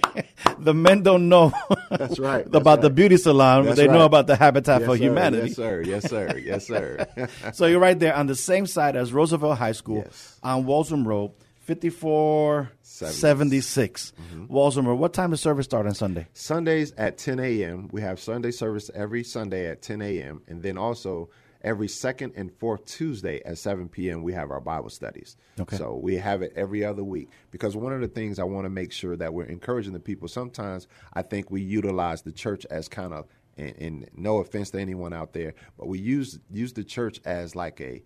the 0.59 0.73
men 0.75 1.02
don't 1.02 1.28
know. 1.28 1.52
That's 1.90 2.18
right, 2.18 2.45
that's 2.50 2.57
about 2.57 2.80
the 2.80 2.90
beauty 2.90 3.16
salon, 3.18 3.64
but 3.64 3.76
That's 3.76 3.78
they 3.80 3.88
know 3.88 4.04
about 4.07 4.26
the 4.26 4.37
Habitat 4.37 4.83
for 4.83 4.97
sir. 4.97 5.02
Humanity. 5.04 5.49
Yes, 5.49 5.57
sir. 5.57 5.83
Yes, 5.83 6.09
sir. 6.09 6.38
Yes, 6.38 6.66
sir. 6.66 7.07
So 7.52 7.66
you're 7.66 7.80
right 7.80 7.99
there 7.99 8.14
on 8.14 8.26
the 8.26 8.35
same 8.35 8.66
side 8.66 8.97
as 8.97 9.12
Roosevelt 9.12 9.59
High 9.59 9.73
School 9.73 10.02
Yes. 10.04 10.38
on 10.42 10.64
Walzem 10.64 11.04
Road, 11.07 11.33
5476. 11.69 14.13
Mm-hmm. 14.19 14.47
Walzem 14.47 14.97
What 14.97 15.13
time 15.13 15.33
does 15.33 15.43
service 15.43 15.67
start 15.67 15.87
on 15.87 15.95
Sunday? 15.95 16.27
Sundays 16.33 16.95
at 16.97 17.19
10 17.19 17.39
a.m. 17.41 17.91
We 17.93 18.01
have 18.01 18.19
Sunday 18.19 18.53
service 18.53 18.91
every 18.95 19.23
Sunday 19.23 19.67
at 19.67 19.83
10 19.83 20.01
a.m. 20.01 20.41
And 20.49 20.62
then 20.62 20.79
also 20.79 21.29
every 21.62 21.88
second 21.88 22.33
and 22.37 22.51
fourth 22.57 22.87
Tuesday 22.87 23.42
at 23.45 23.59
7 23.59 23.90
p.m. 23.90 24.23
we 24.23 24.33
have 24.33 24.51
our 24.51 24.62
Bible 24.62 24.88
studies. 24.88 25.37
Okay. 25.61 25.77
So 25.77 25.95
we 25.95 26.16
have 26.16 26.40
it 26.40 26.55
every 26.57 26.87
other 26.87 27.05
week 27.05 27.29
because 27.51 27.77
one 27.77 27.92
of 27.92 28.01
the 28.01 28.09
things 28.09 28.38
I 28.38 28.45
want 28.45 28.64
to 28.64 28.71
make 28.71 28.90
sure 28.90 29.14
that 29.16 29.35
we're 29.35 29.45
encouraging 29.45 29.92
the 29.92 30.01
people. 30.01 30.27
Sometimes 30.27 30.88
I 31.12 31.21
think 31.21 31.51
we 31.51 31.61
utilize 31.61 32.23
the 32.23 32.33
church 32.33 32.64
as 32.71 32.88
kind 32.88 33.12
of, 33.12 33.27
and, 33.59 33.75
and 33.79 34.09
no 34.16 34.38
offense 34.38 34.71
to 34.71 34.81
anyone 34.81 35.12
out 35.12 35.35
there, 35.35 35.53
but 35.77 35.87
we 35.87 35.99
use 35.99 36.38
use 36.51 36.73
the 36.73 36.85
church 36.85 37.21
as 37.27 37.55
like 37.55 37.79
a 37.83 38.03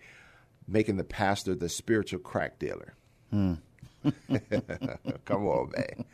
making 0.66 0.96
the 0.96 1.04
pastor 1.04 1.54
the 1.54 1.68
spiritual 1.68 2.18
crack 2.18 2.58
dealer. 2.58 2.96
Come 5.24 5.46
on, 5.46 5.72
man. 5.76 6.04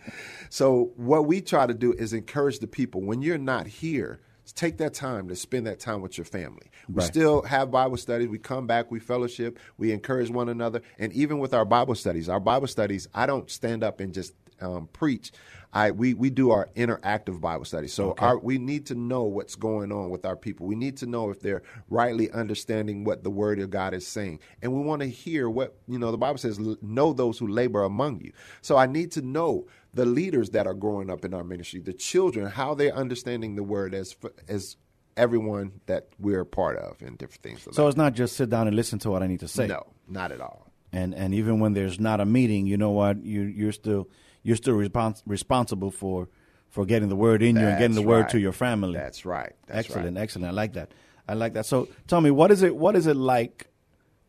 So 0.51 0.93
what 0.97 1.27
we 1.27 1.41
try 1.41 1.67
to 1.67 1.75
do 1.75 1.93
is 1.95 2.13
encourage 2.13 2.59
the 2.61 2.67
people 2.67 3.01
when 3.03 3.23
you're 3.23 3.39
not 3.39 3.67
here. 3.67 4.21
Take 4.55 4.79
that 4.79 4.95
time 4.95 5.29
to 5.29 5.37
spend 5.37 5.67
that 5.67 5.79
time 5.79 6.01
with 6.01 6.17
your 6.17 6.25
family. 6.25 6.71
We 6.89 6.97
Right. 6.97 7.07
still 7.07 7.43
have 7.43 7.71
Bible 7.71 7.99
studies. 7.99 8.29
We 8.29 8.39
come 8.39 8.67
back, 8.67 8.91
we 8.91 8.99
fellowship, 8.99 9.59
we 9.77 9.93
encourage 9.93 10.31
one 10.31 10.49
another, 10.49 10.81
and 10.99 11.13
even 11.13 11.39
with 11.39 11.53
our 11.53 11.67
Bible 11.67 11.95
studies, 11.95 12.31
our 12.31 12.41
Bible 12.41 12.67
studies, 12.67 13.09
I 13.15 13.27
don't 13.27 13.51
stand 13.51 13.85
up 13.85 14.01
and 14.01 14.13
just 14.15 14.33
um, 14.61 14.89
preach. 14.93 15.33
I 15.73 15.91
we 15.91 16.15
we 16.15 16.31
do 16.31 16.51
our 16.51 16.69
interactive 16.77 17.41
Bible 17.41 17.65
study. 17.65 17.89
So 17.89 18.15
our, 18.19 18.39
we 18.39 18.59
need 18.59 18.87
to 18.87 18.95
know 18.95 19.25
what's 19.25 19.55
going 19.55 19.93
on 19.93 20.09
with 20.11 20.25
our 20.25 20.37
people. 20.37 20.67
We 20.67 20.75
need 20.75 20.97
to 20.99 21.07
know 21.07 21.31
if 21.31 21.41
they're 21.41 21.63
rightly 21.91 22.31
understanding 22.31 23.05
what 23.05 23.23
the 23.23 23.31
Word 23.31 23.59
of 23.61 23.71
God 23.71 23.93
is 23.93 24.07
saying, 24.07 24.41
and 24.63 24.73
we 24.73 24.81
want 24.81 25.03
to 25.03 25.09
hear 25.09 25.51
what 25.51 25.77
you 25.87 25.99
know. 25.99 26.11
The 26.11 26.17
Bible 26.19 26.39
says, 26.39 26.59
"Know 26.81 27.13
those 27.13 27.39
who 27.39 27.47
labor 27.47 27.83
among 27.83 28.23
you." 28.23 28.33
So 28.63 28.77
I 28.77 28.87
need 28.87 29.13
to 29.13 29.23
know 29.23 29.67
the 29.93 30.07
leaders 30.07 30.51
that 30.51 30.67
are 30.67 30.75
growing 30.75 31.11
up 31.11 31.25
in 31.25 31.35
our 31.35 31.45
ministry, 31.45 31.81
the 31.81 31.93
children, 31.93 32.47
how 32.47 32.75
they're 32.75 32.95
understanding 32.95 33.57
the 33.57 33.63
Word 33.63 33.95
as 33.95 34.17
as 34.49 34.77
everyone 35.19 35.81
that 35.87 36.09
we're 36.19 36.41
a 36.41 36.47
part 36.47 36.79
of, 36.79 37.03
and 37.03 37.19
different 37.19 37.43
things. 37.43 37.67
Like 37.67 37.75
So 37.75 37.87
it's 37.89 37.97
not 37.97 38.15
just 38.15 38.37
sit 38.37 38.49
down 38.49 38.69
and 38.69 38.77
listen 38.77 38.99
to 39.01 39.11
what 39.11 39.23
I 39.23 39.27
need 39.27 39.41
to 39.41 39.49
say. 39.49 39.67
no, 39.67 39.87
not 40.09 40.33
at 40.33 40.41
all. 40.41 40.67
And 40.93 41.15
and 41.15 41.35
even 41.35 41.61
when 41.61 41.75
there's 41.75 42.01
not 42.01 42.21
a 42.21 42.25
meeting, 42.25 42.67
you 42.67 42.79
know 42.79 42.93
what? 42.93 43.23
You 43.23 43.43
you're 43.43 43.73
still 43.73 44.09
you're 44.43 44.57
still 44.57 44.75
respons- 44.75 45.23
responsible 45.27 45.91
for 45.91 46.29
for 46.69 46.85
getting 46.85 47.09
the 47.09 47.17
word 47.17 47.43
in 47.43 47.57
you 47.57 47.63
and 47.63 47.79
getting 47.79 47.95
That's 47.95 48.03
the 48.03 48.09
word 48.09 48.21
right. 48.23 48.31
to 48.31 48.39
your 48.39 48.53
family. 48.53 48.95
That's 48.95 49.25
right. 49.25 49.55
That's 49.67 49.89
excellent, 49.89 50.17
right. 50.17 50.23
excellent. 50.23 50.49
I 50.49 50.51
like 50.51 50.75
that. 50.75 50.93
I 51.27 51.35
like 51.35 51.55
that. 51.55 51.67
So 51.67 51.89
tell 52.07 52.21
me, 52.21 52.31
what 52.31 52.51
is 52.51 52.63
it? 52.63 52.77
What 52.77 52.97
is 52.97 53.07
it 53.07 53.17
like? 53.17 53.69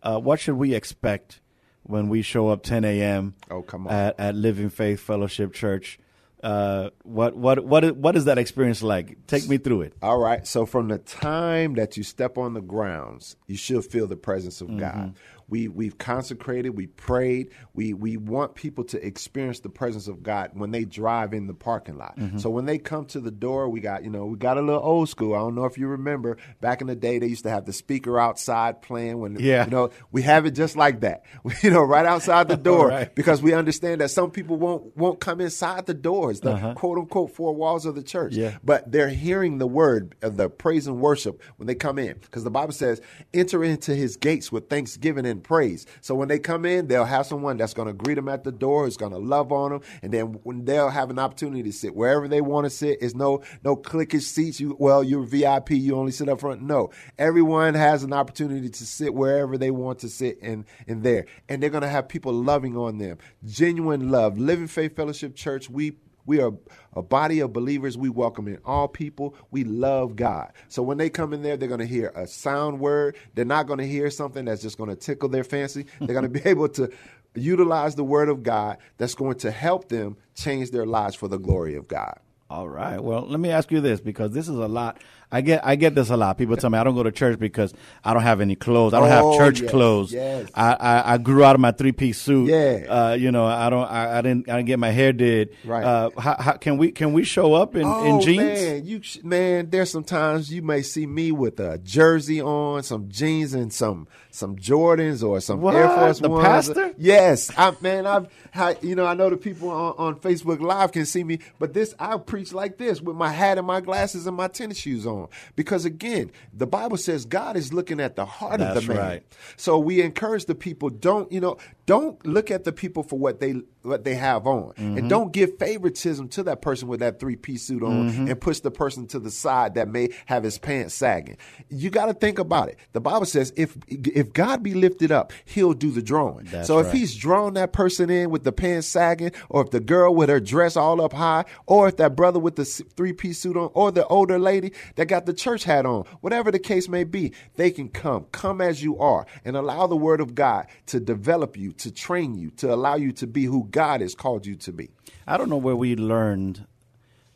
Uh, 0.01 0.19
what 0.19 0.39
should 0.39 0.55
we 0.55 0.73
expect 0.73 1.41
when 1.83 2.07
we 2.07 2.21
show 2.21 2.49
up 2.49 2.63
10 2.63 2.85
a.m. 2.85 3.35
Oh, 3.51 3.61
come 3.61 3.87
on. 3.87 3.93
at, 3.93 4.19
at 4.19 4.35
Living 4.35 4.69
Faith 4.69 5.01
Fellowship 5.01 5.53
Church? 5.53 5.99
Uh, 6.41 6.89
what 7.03 7.35
what 7.35 7.65
what 7.65 7.83
is, 7.83 7.91
what 7.93 8.15
is 8.15 8.25
that 8.25 8.37
experience 8.37 8.81
like? 8.81 9.27
Take 9.27 9.49
me 9.49 9.57
through 9.57 9.81
it. 9.81 9.93
All 10.01 10.17
right. 10.17 10.47
So 10.47 10.65
from 10.65 10.87
the 10.87 10.97
time 10.97 11.73
that 11.73 11.97
you 11.97 12.03
step 12.03 12.37
on 12.37 12.53
the 12.53 12.61
grounds, 12.61 13.35
you 13.47 13.57
should 13.57 13.83
feel 13.83 14.07
the 14.07 14.15
presence 14.15 14.61
of 14.61 14.77
God. 14.77 15.15
We 15.49 15.67
we've 15.67 15.97
consecrated, 15.97 16.69
we 16.71 16.87
prayed, 16.87 17.49
we 17.73 17.93
we 17.93 18.17
want 18.17 18.55
people 18.55 18.83
to 18.85 19.05
experience 19.05 19.59
the 19.61 19.69
presence 19.69 20.07
of 20.07 20.21
God 20.23 20.51
when 20.53 20.71
they 20.71 20.85
drive 20.85 21.33
in 21.33 21.47
the 21.47 21.53
parking 21.53 21.97
lot. 21.97 22.17
Mm-hmm. 22.17 22.37
So 22.37 22.49
when 22.49 22.65
they 22.65 22.77
come 22.77 23.05
to 23.07 23.19
the 23.19 23.31
door, 23.31 23.69
we 23.69 23.79
got 23.79 24.03
you 24.03 24.09
know 24.09 24.25
we 24.25 24.37
got 24.37 24.57
a 24.57 24.61
little 24.61 24.81
old 24.81 25.09
school. 25.09 25.33
I 25.35 25.39
don't 25.39 25.55
know 25.55 25.65
if 25.65 25.77
you 25.77 25.87
remember 25.87 26.37
back 26.61 26.81
in 26.81 26.87
the 26.87 26.95
day 26.95 27.19
they 27.19 27.27
used 27.27 27.43
to 27.43 27.49
have 27.49 27.65
the 27.65 27.73
speaker 27.73 28.19
outside 28.19 28.81
playing 28.81 29.19
when 29.19 29.37
Yeah. 29.39 29.65
you 29.65 29.71
know 29.71 29.89
we 30.11 30.21
have 30.23 30.45
it 30.45 30.51
just 30.51 30.75
like 30.75 31.01
that. 31.01 31.23
you 31.63 31.69
know 31.71 31.81
right 31.83 32.05
outside 32.05 32.47
the 32.47 32.57
door 32.69 32.87
right. 32.89 33.13
because 33.15 33.41
we 33.41 33.53
understand 33.53 34.01
that 34.01 34.09
some 34.11 34.31
people 34.31 34.55
won't 34.57 34.95
won't 34.97 35.19
come 35.19 35.41
inside 35.41 35.85
the 35.85 35.93
doors, 35.93 36.41
the 36.41 36.51
uh-huh. 36.51 36.73
quote 36.75 36.97
unquote 36.97 37.35
four 37.35 37.55
walls 37.55 37.85
of 37.85 37.95
the 37.95 38.03
church 38.03 38.33
Yeah. 38.35 38.57
but 38.63 38.91
they're 38.91 39.09
hearing 39.09 39.57
the 39.57 39.67
word 39.67 40.15
of 40.21 40.37
the 40.37 40.49
praise 40.49 40.87
and 40.87 40.99
worship 40.99 41.41
when 41.57 41.67
they 41.67 41.75
come 41.75 41.97
in 41.97 42.17
because 42.19 42.43
the 42.43 42.51
bible 42.51 42.73
says 42.73 43.01
enter 43.33 43.63
into 43.63 43.95
his 43.95 44.15
gates 44.17 44.51
with 44.51 44.69
thanksgiving 44.69 45.25
and 45.25 45.38
praise. 45.39 45.85
So 46.01 46.15
when 46.15 46.27
they 46.27 46.39
come 46.39 46.65
in 46.65 46.87
they'll 46.87 47.05
have 47.05 47.25
someone 47.25 47.57
that's 47.57 47.73
going 47.73 47.87
to 47.87 47.93
greet 47.93 48.15
them 48.15 48.29
at 48.29 48.43
the 48.43 48.51
door 48.51 48.85
who's 48.85 48.97
going 48.97 49.11
to 49.11 49.17
love 49.17 49.51
on 49.51 49.71
them 49.71 49.81
and 50.01 50.13
then 50.13 50.39
when 50.43 50.65
they'll 50.65 50.89
have 50.89 51.09
an 51.09 51.19
opportunity 51.19 51.63
to 51.63 51.73
sit. 51.73 51.95
Wherever 51.95 52.27
they 52.27 52.41
want 52.41 52.65
to 52.65 52.69
sit 52.69 52.99
It's 53.01 53.15
no 53.15 53.43
no 53.63 53.75
cliquish 53.75 54.23
seats 54.23 54.59
you 54.59 54.75
well 54.79 55.03
you're 55.03 55.23
vip 55.23 55.69
you 55.71 55.95
only 55.95 56.11
sit 56.11 56.29
up 56.29 56.39
front. 56.39 56.61
No. 56.61 56.91
Everyone 57.17 57.73
has 57.73 58.03
an 58.03 58.13
opportunity 58.13 58.69
to 58.69 58.85
sit 58.85 59.13
wherever 59.13 59.57
they 59.57 59.71
want 59.71 59.99
to 59.99 60.09
sit 60.09 60.39
in 60.39 60.65
in 60.87 61.01
there. 61.01 61.25
And 61.47 61.61
they're 61.61 61.69
going 61.69 61.83
to 61.83 61.89
have 61.89 62.07
people 62.07 62.33
loving 62.33 62.77
on 62.77 62.97
them. 62.97 63.17
Genuine 63.45 64.11
love. 64.11 64.37
Living 64.37 64.67
faith 64.67 64.95
fellowship 64.95 65.35
church 65.35 65.69
we 65.69 65.93
we 66.29 66.39
are 66.39 66.53
a 66.93 67.01
body 67.01 67.39
of 67.39 67.51
believers. 67.51 67.97
We 67.97 68.07
welcome 68.07 68.47
in 68.47 68.59
all 68.63 68.87
people. 68.87 69.35
We 69.49 69.63
love 69.63 70.15
God. 70.15 70.53
So 70.67 70.83
when 70.83 70.99
they 70.99 71.09
come 71.09 71.33
in 71.33 71.41
there, 71.41 71.57
they're 71.57 71.67
going 71.67 71.79
to 71.79 71.87
hear 71.87 72.11
a 72.15 72.27
sound 72.27 72.79
word. 72.79 73.17
They're 73.33 73.45
not 73.45 73.65
going 73.65 73.79
to 73.79 73.87
hear 73.87 74.11
something 74.11 74.45
that's 74.45 74.61
just 74.61 74.77
going 74.77 74.91
to 74.91 74.95
tickle 74.95 75.27
their 75.27 75.43
fancy. 75.43 75.87
They're 75.99 76.13
going 76.13 76.31
to 76.31 76.41
be 76.41 76.47
able 76.47 76.69
to 76.69 76.91
utilize 77.33 77.95
the 77.95 78.03
word 78.03 78.29
of 78.29 78.43
God 78.43 78.77
that's 78.97 79.15
going 79.15 79.39
to 79.39 79.49
help 79.49 79.89
them 79.89 80.17
change 80.35 80.69
their 80.69 80.85
lives 80.85 81.15
for 81.15 81.27
the 81.27 81.39
glory 81.39 81.73
of 81.75 81.87
God. 81.87 82.19
All 82.47 82.69
right. 82.69 83.03
Well, 83.03 83.25
let 83.27 83.39
me 83.39 83.49
ask 83.49 83.71
you 83.71 83.81
this 83.81 83.99
because 83.99 84.31
this 84.31 84.47
is 84.47 84.55
a 84.55 84.67
lot. 84.67 85.01
I 85.31 85.41
get 85.41 85.63
I 85.63 85.75
get 85.75 85.93
this 85.93 86.09
a 86.09 86.17
lot. 86.17 86.39
People 86.39 86.57
tell 86.57 86.71
me 86.71 86.79
I 86.79 86.83
don't 86.83 86.95
go 86.95 87.03
to 87.03 87.11
church 87.11 87.37
because 87.37 87.71
I 88.03 88.13
don't 88.15 88.23
have 88.23 88.41
any 88.41 88.55
clothes. 88.55 88.95
I 88.95 88.99
don't 88.99 89.09
Oh, 89.11 89.31
have 89.31 89.37
church 89.39 89.61
yes, 89.61 89.69
clothes. 89.69 90.11
yes. 90.11 90.49
I, 90.55 90.73
I 90.73 91.13
I 91.13 91.17
grew 91.19 91.43
out 91.43 91.53
of 91.53 91.61
my 91.61 91.71
three 91.71 91.91
piece 91.91 92.19
suit. 92.19 92.49
Yeah. 92.49 92.85
Uh, 92.89 93.13
you 93.13 93.31
know, 93.31 93.45
I 93.45 93.69
don't. 93.69 93.85
I, 93.85 94.17
I 94.17 94.21
didn't. 94.23 94.49
I 94.49 94.55
didn't 94.55 94.65
get 94.65 94.79
my 94.79 94.89
hair 94.89 95.13
did. 95.13 95.55
Right. 95.63 95.83
Uh, 95.83 96.09
how, 96.17 96.35
how 96.39 96.51
can 96.53 96.77
we 96.79 96.91
can 96.91 97.13
we 97.13 97.23
show 97.23 97.53
up 97.53 97.75
in, 97.75 97.83
in 97.87 98.21
jeans? 98.21 98.39
Oh, 98.41 98.43
man, 98.73 98.85
you 98.87 99.03
sh- 99.03 99.19
man. 99.23 99.69
There's 99.69 99.91
sometimes 99.91 100.51
you 100.51 100.63
may 100.63 100.81
see 100.81 101.05
me 101.05 101.31
with 101.31 101.59
a 101.59 101.77
jersey 101.77 102.41
on, 102.41 102.81
some 102.81 103.07
jeans, 103.09 103.53
and 103.53 103.71
some 103.71 104.07
some 104.31 104.55
Jordans 104.55 105.21
or 105.27 105.41
some 105.41 105.61
What? 105.61 105.75
Air 105.75 105.89
Force 105.89 106.19
The 106.21 106.29
Ones. 106.29 106.43
pastor? 106.43 106.93
Yes, 106.97 107.51
I 107.55 107.71
man. 107.81 108.07
I've 108.07 108.27
I, 108.55 108.77
you 108.81 108.95
know 108.95 109.05
I 109.05 109.13
know 109.13 109.29
the 109.29 109.37
people 109.37 109.69
on, 109.69 109.93
on 109.99 110.15
Facebook 110.21 110.59
Live 110.59 110.91
can 110.91 111.05
see 111.05 111.23
me, 111.23 111.37
but 111.59 111.73
this 111.75 111.93
I 111.99 112.17
preach 112.17 112.51
like 112.51 112.79
this 112.79 112.99
with 112.99 113.15
my 113.15 113.29
hat 113.31 113.59
and 113.59 113.67
my 113.67 113.79
glasses 113.79 114.25
and 114.25 114.35
my 114.35 114.47
tennis 114.47 114.77
shoes 114.79 115.05
on 115.05 115.18
because 115.55 115.85
again, 115.85 116.31
the 116.53 116.67
Bible 116.67 116.97
says 116.97 117.25
God 117.25 117.57
is 117.57 117.73
looking 117.73 117.99
at 117.99 118.15
the 118.15 118.25
heart 118.25 118.61
of 118.61 118.75
the 118.75 118.93
man. 118.93 118.97
right. 118.97 119.23
So 119.57 119.77
we 119.79 120.01
encourage 120.01 120.45
the 120.45 120.55
people 120.55 120.89
don't 120.89 121.31
you 121.31 121.39
know 121.39 121.57
don't 121.89 122.23
look 122.25 122.51
at 122.51 122.63
the 122.65 122.71
people 122.71 123.01
for 123.03 123.17
what 123.17 123.39
they 123.39 123.55
what 123.81 124.03
they 124.03 124.13
have 124.15 124.45
on, 124.45 124.73
Mm-hmm. 124.73 124.97
and 124.97 125.09
don't 125.09 125.31
give 125.33 125.57
favoritism 125.57 126.27
to 126.29 126.43
that 126.43 126.61
person 126.61 126.87
with 126.87 126.99
that 126.99 127.19
three 127.19 127.35
piece 127.35 127.63
suit 127.63 127.81
on, 127.81 128.09
Mm-hmm. 128.11 128.27
and 128.27 128.39
push 128.41 128.59
the 128.59 128.69
person 128.71 129.07
to 129.07 129.19
the 129.19 129.31
side 129.31 129.73
that 129.75 129.87
may 129.87 130.09
have 130.27 130.43
his 130.43 130.57
pants 130.59 130.93
sagging. 130.93 131.37
You 131.69 131.89
got 131.89 132.05
to 132.07 132.13
think 132.13 132.37
about 132.39 132.67
it. 132.69 132.77
The 132.93 133.01
Bible 133.01 133.25
says 133.25 133.51
if 133.57 133.75
if 133.87 134.31
God 134.33 134.61
be 134.61 134.73
lifted 134.73 135.11
up, 135.11 135.31
He'll 135.45 135.73
do 135.73 135.89
the 135.91 136.01
drawing. 136.01 136.45
That's 136.45 136.67
so 136.67 136.77
if 136.79 136.87
right. 136.87 136.95
He's 136.95 137.15
drawn 137.15 137.53
that 137.55 137.73
person 137.73 138.09
in 138.09 138.29
with 138.29 138.43
the 138.43 138.51
pants 138.51 138.85
sagging, 138.87 139.31
or 139.49 139.63
if 139.63 139.71
the 139.71 139.79
girl 139.79 140.13
with 140.13 140.29
her 140.29 140.39
dress 140.39 140.75
all 140.77 141.01
up 141.01 141.13
high, 141.13 141.45
or 141.65 141.87
if 141.87 141.97
that 141.97 142.15
brother 142.15 142.39
with 142.39 142.55
the 142.57 142.65
three 142.65 143.13
piece 143.13 143.39
suit 143.39 143.57
on, 143.57 143.71
or 143.73 143.91
the 143.91 144.05
older 144.07 144.37
lady 144.37 144.73
that 144.95 145.07
got 145.07 145.25
the 145.25 145.33
church 145.33 145.63
hat 145.63 145.85
on, 145.85 146.03
whatever 146.21 146.51
the 146.51 146.59
case 146.59 146.87
may 146.87 147.03
be, 147.03 147.33
they 147.55 147.71
can 147.71 147.89
come. 147.89 148.25
Come 148.31 148.61
as 148.61 148.83
you 148.83 148.99
are 148.99 149.25
and 149.45 149.55
allow 149.57 149.87
the 149.87 149.95
word 149.97 150.21
of 150.21 150.35
God 150.35 150.67
to 150.87 150.99
develop 150.99 151.57
you, 151.57 151.71
to 151.79 151.91
train 151.91 152.35
you, 152.35 152.49
to 152.51 152.73
allow 152.73 152.95
you 152.95 153.11
to 153.13 153.27
be 153.27 153.45
who 153.45 153.67
God 153.71 154.01
has 154.01 154.15
called 154.15 154.45
you 154.45 154.55
to 154.57 154.71
be. 154.71 154.89
I 155.27 155.37
don't 155.37 155.49
know 155.49 155.57
where 155.57 155.75
we 155.75 155.95
learned 155.95 156.65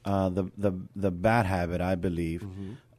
uh, 0.06 0.30
the 0.30 0.46
the 0.58 0.72
the 0.96 1.12
bad 1.12 1.46
habit. 1.46 1.82
I 1.82 1.96
believe 1.96 2.44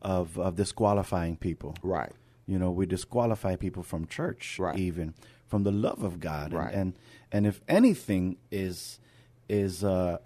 of 0.03 0.39
of 0.39 0.57
disqualifying 0.57 1.37
people. 1.37 1.75
Right. 1.83 2.13
You 2.47 2.59
know, 2.59 2.71
we 2.71 2.85
disqualify 2.87 3.57
people 3.57 3.83
from 3.83 4.07
church, 4.07 4.59
Right. 4.59 4.79
even 4.79 5.15
from 5.47 5.63
the 5.63 5.73
love 5.73 6.03
of 6.03 6.21
God. 6.21 6.53
And- 6.53 6.59
Right. 6.61 6.75
And, 6.75 6.93
and 7.33 7.47
if 7.47 7.61
anything 7.69 8.37
is 8.51 8.99
is 9.49 9.83
uh, 9.85 10.19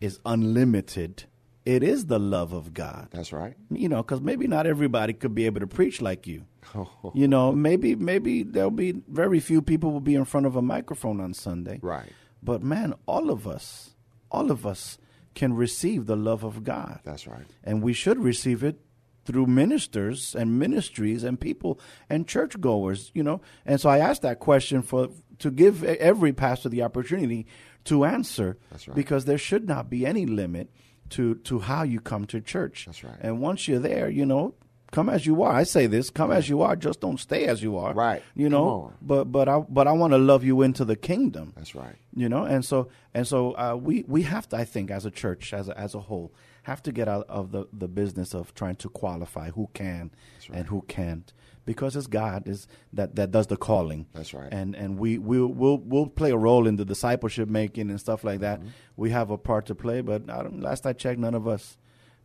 is 0.00 0.20
unlimited, 0.24 1.24
it 1.64 1.82
is 1.82 2.06
the 2.06 2.18
love 2.18 2.52
of 2.52 2.72
God. 2.74 3.08
That's 3.10 3.32
right. 3.32 3.54
You 3.70 3.88
know, 3.88 4.02
because 4.02 4.20
maybe 4.20 4.46
not 4.46 4.66
everybody 4.66 5.12
could 5.12 5.34
be 5.34 5.46
able 5.46 5.60
to 5.60 5.66
preach 5.66 6.00
like 6.02 6.26
you. 6.26 6.44
You 7.14 7.28
know, 7.28 7.52
maybe 7.52 7.94
maybe 7.94 8.42
there'll 8.42 8.70
be 8.70 9.02
very 9.08 9.40
few 9.40 9.62
people 9.62 9.92
will 9.92 10.00
be 10.00 10.14
in 10.14 10.24
front 10.24 10.46
of 10.46 10.56
a 10.56 10.62
microphone 10.62 11.20
on 11.20 11.34
Sunday. 11.34 11.78
Right. 11.82 12.10
But 12.42 12.62
man, 12.62 12.94
all 13.06 13.30
of 13.30 13.46
us, 13.46 13.94
all 14.30 14.50
of 14.50 14.66
us 14.66 14.98
can 15.34 15.54
receive 15.54 16.06
the 16.06 16.16
love 16.16 16.44
of 16.44 16.64
God. 16.64 17.00
That's 17.04 17.26
right. 17.26 17.46
And 17.62 17.82
we 17.82 17.92
should 17.92 18.18
receive 18.18 18.62
it 18.62 18.80
through 19.24 19.46
ministers 19.46 20.34
and 20.34 20.58
ministries 20.58 21.24
and 21.24 21.40
people 21.40 21.80
and 22.08 22.28
churchgoers, 22.28 23.10
you 23.14 23.22
know. 23.22 23.40
And 23.64 23.80
so 23.80 23.88
I 23.88 23.98
asked 23.98 24.22
that 24.22 24.38
question 24.38 24.82
for 24.82 25.08
to 25.38 25.50
give 25.50 25.82
every 25.84 26.32
pastor 26.32 26.68
the 26.68 26.82
opportunity 26.82 27.46
to 27.84 28.04
answer 28.04 28.58
That's 28.70 28.88
right. 28.88 28.94
because 28.94 29.24
there 29.24 29.38
should 29.38 29.66
not 29.66 29.90
be 29.90 30.06
any 30.06 30.26
limit 30.26 30.70
to 31.10 31.36
to 31.36 31.60
how 31.60 31.82
you 31.82 32.00
come 32.00 32.26
to 32.26 32.40
church. 32.40 32.86
That's 32.86 33.04
right. 33.04 33.16
And 33.20 33.40
once 33.40 33.68
you're 33.68 33.78
there, 33.78 34.08
you 34.08 34.26
know, 34.26 34.54
come 34.94 35.08
as 35.16 35.26
you 35.26 35.42
are. 35.42 35.52
I 35.52 35.64
say 35.64 35.86
this, 35.94 36.08
come 36.10 36.30
as 36.38 36.48
you 36.48 36.62
are, 36.62 36.76
just 36.76 37.00
don't 37.00 37.18
stay 37.18 37.42
as 37.52 37.62
you 37.62 37.76
are. 37.84 37.92
Right. 37.94 38.22
You 38.34 38.48
know, 38.48 38.92
but 39.02 39.24
but 39.36 39.48
I 39.48 39.58
but 39.78 39.86
I 39.86 39.92
want 39.92 40.12
to 40.12 40.18
love 40.18 40.42
you 40.44 40.62
into 40.62 40.84
the 40.84 40.96
kingdom 40.96 41.52
That's 41.56 41.74
right. 41.74 41.96
you 42.22 42.28
know 42.28 42.44
and 42.44 42.64
so 42.64 42.88
and 43.12 43.26
so 43.26 43.38
uh, 43.64 43.74
we 43.88 44.04
we 44.14 44.22
have 44.22 44.48
to 44.50 44.56
i 44.56 44.64
think 44.64 44.90
as 44.90 45.04
a 45.04 45.10
church 45.22 45.52
as 45.60 45.68
a, 45.68 45.74
as 45.86 45.94
a 45.94 46.00
whole 46.08 46.28
have 46.70 46.80
to 46.86 46.92
get 46.92 47.08
out 47.14 47.26
of 47.28 47.44
the 47.54 47.62
the 47.82 47.88
business 47.88 48.34
of 48.34 48.54
trying 48.60 48.76
to 48.84 48.88
qualify 48.88 49.46
who 49.50 49.68
can 49.74 50.10
and 50.52 50.66
who 50.72 50.80
can't 50.88 51.32
because 51.70 51.96
it's 51.96 52.06
god 52.06 52.46
is 52.48 52.66
that 52.92 53.14
that 53.16 53.30
does 53.36 53.46
the 53.48 53.56
calling 53.56 54.06
That's 54.14 54.32
right. 54.34 54.52
and 54.52 54.74
and 54.82 54.90
we 55.02 55.18
we'll 55.18 55.48
we'll, 55.60 55.78
we'll 55.90 56.06
play 56.20 56.30
a 56.30 56.36
role 56.48 56.66
in 56.70 56.76
the 56.76 56.84
discipleship 56.84 57.48
making 57.48 57.90
and 57.90 58.00
stuff 58.00 58.22
like 58.24 58.40
that 58.40 58.58
Mm-hmm. 58.60 58.68
we 59.02 59.10
have 59.10 59.30
a 59.30 59.38
part 59.38 59.66
to 59.66 59.74
play 59.74 60.00
but 60.10 60.20
I 60.30 60.42
don't, 60.44 60.60
last 60.60 60.86
i 60.86 60.92
checked 60.92 61.18
none 61.20 61.34
of 61.34 61.46
us 61.48 61.76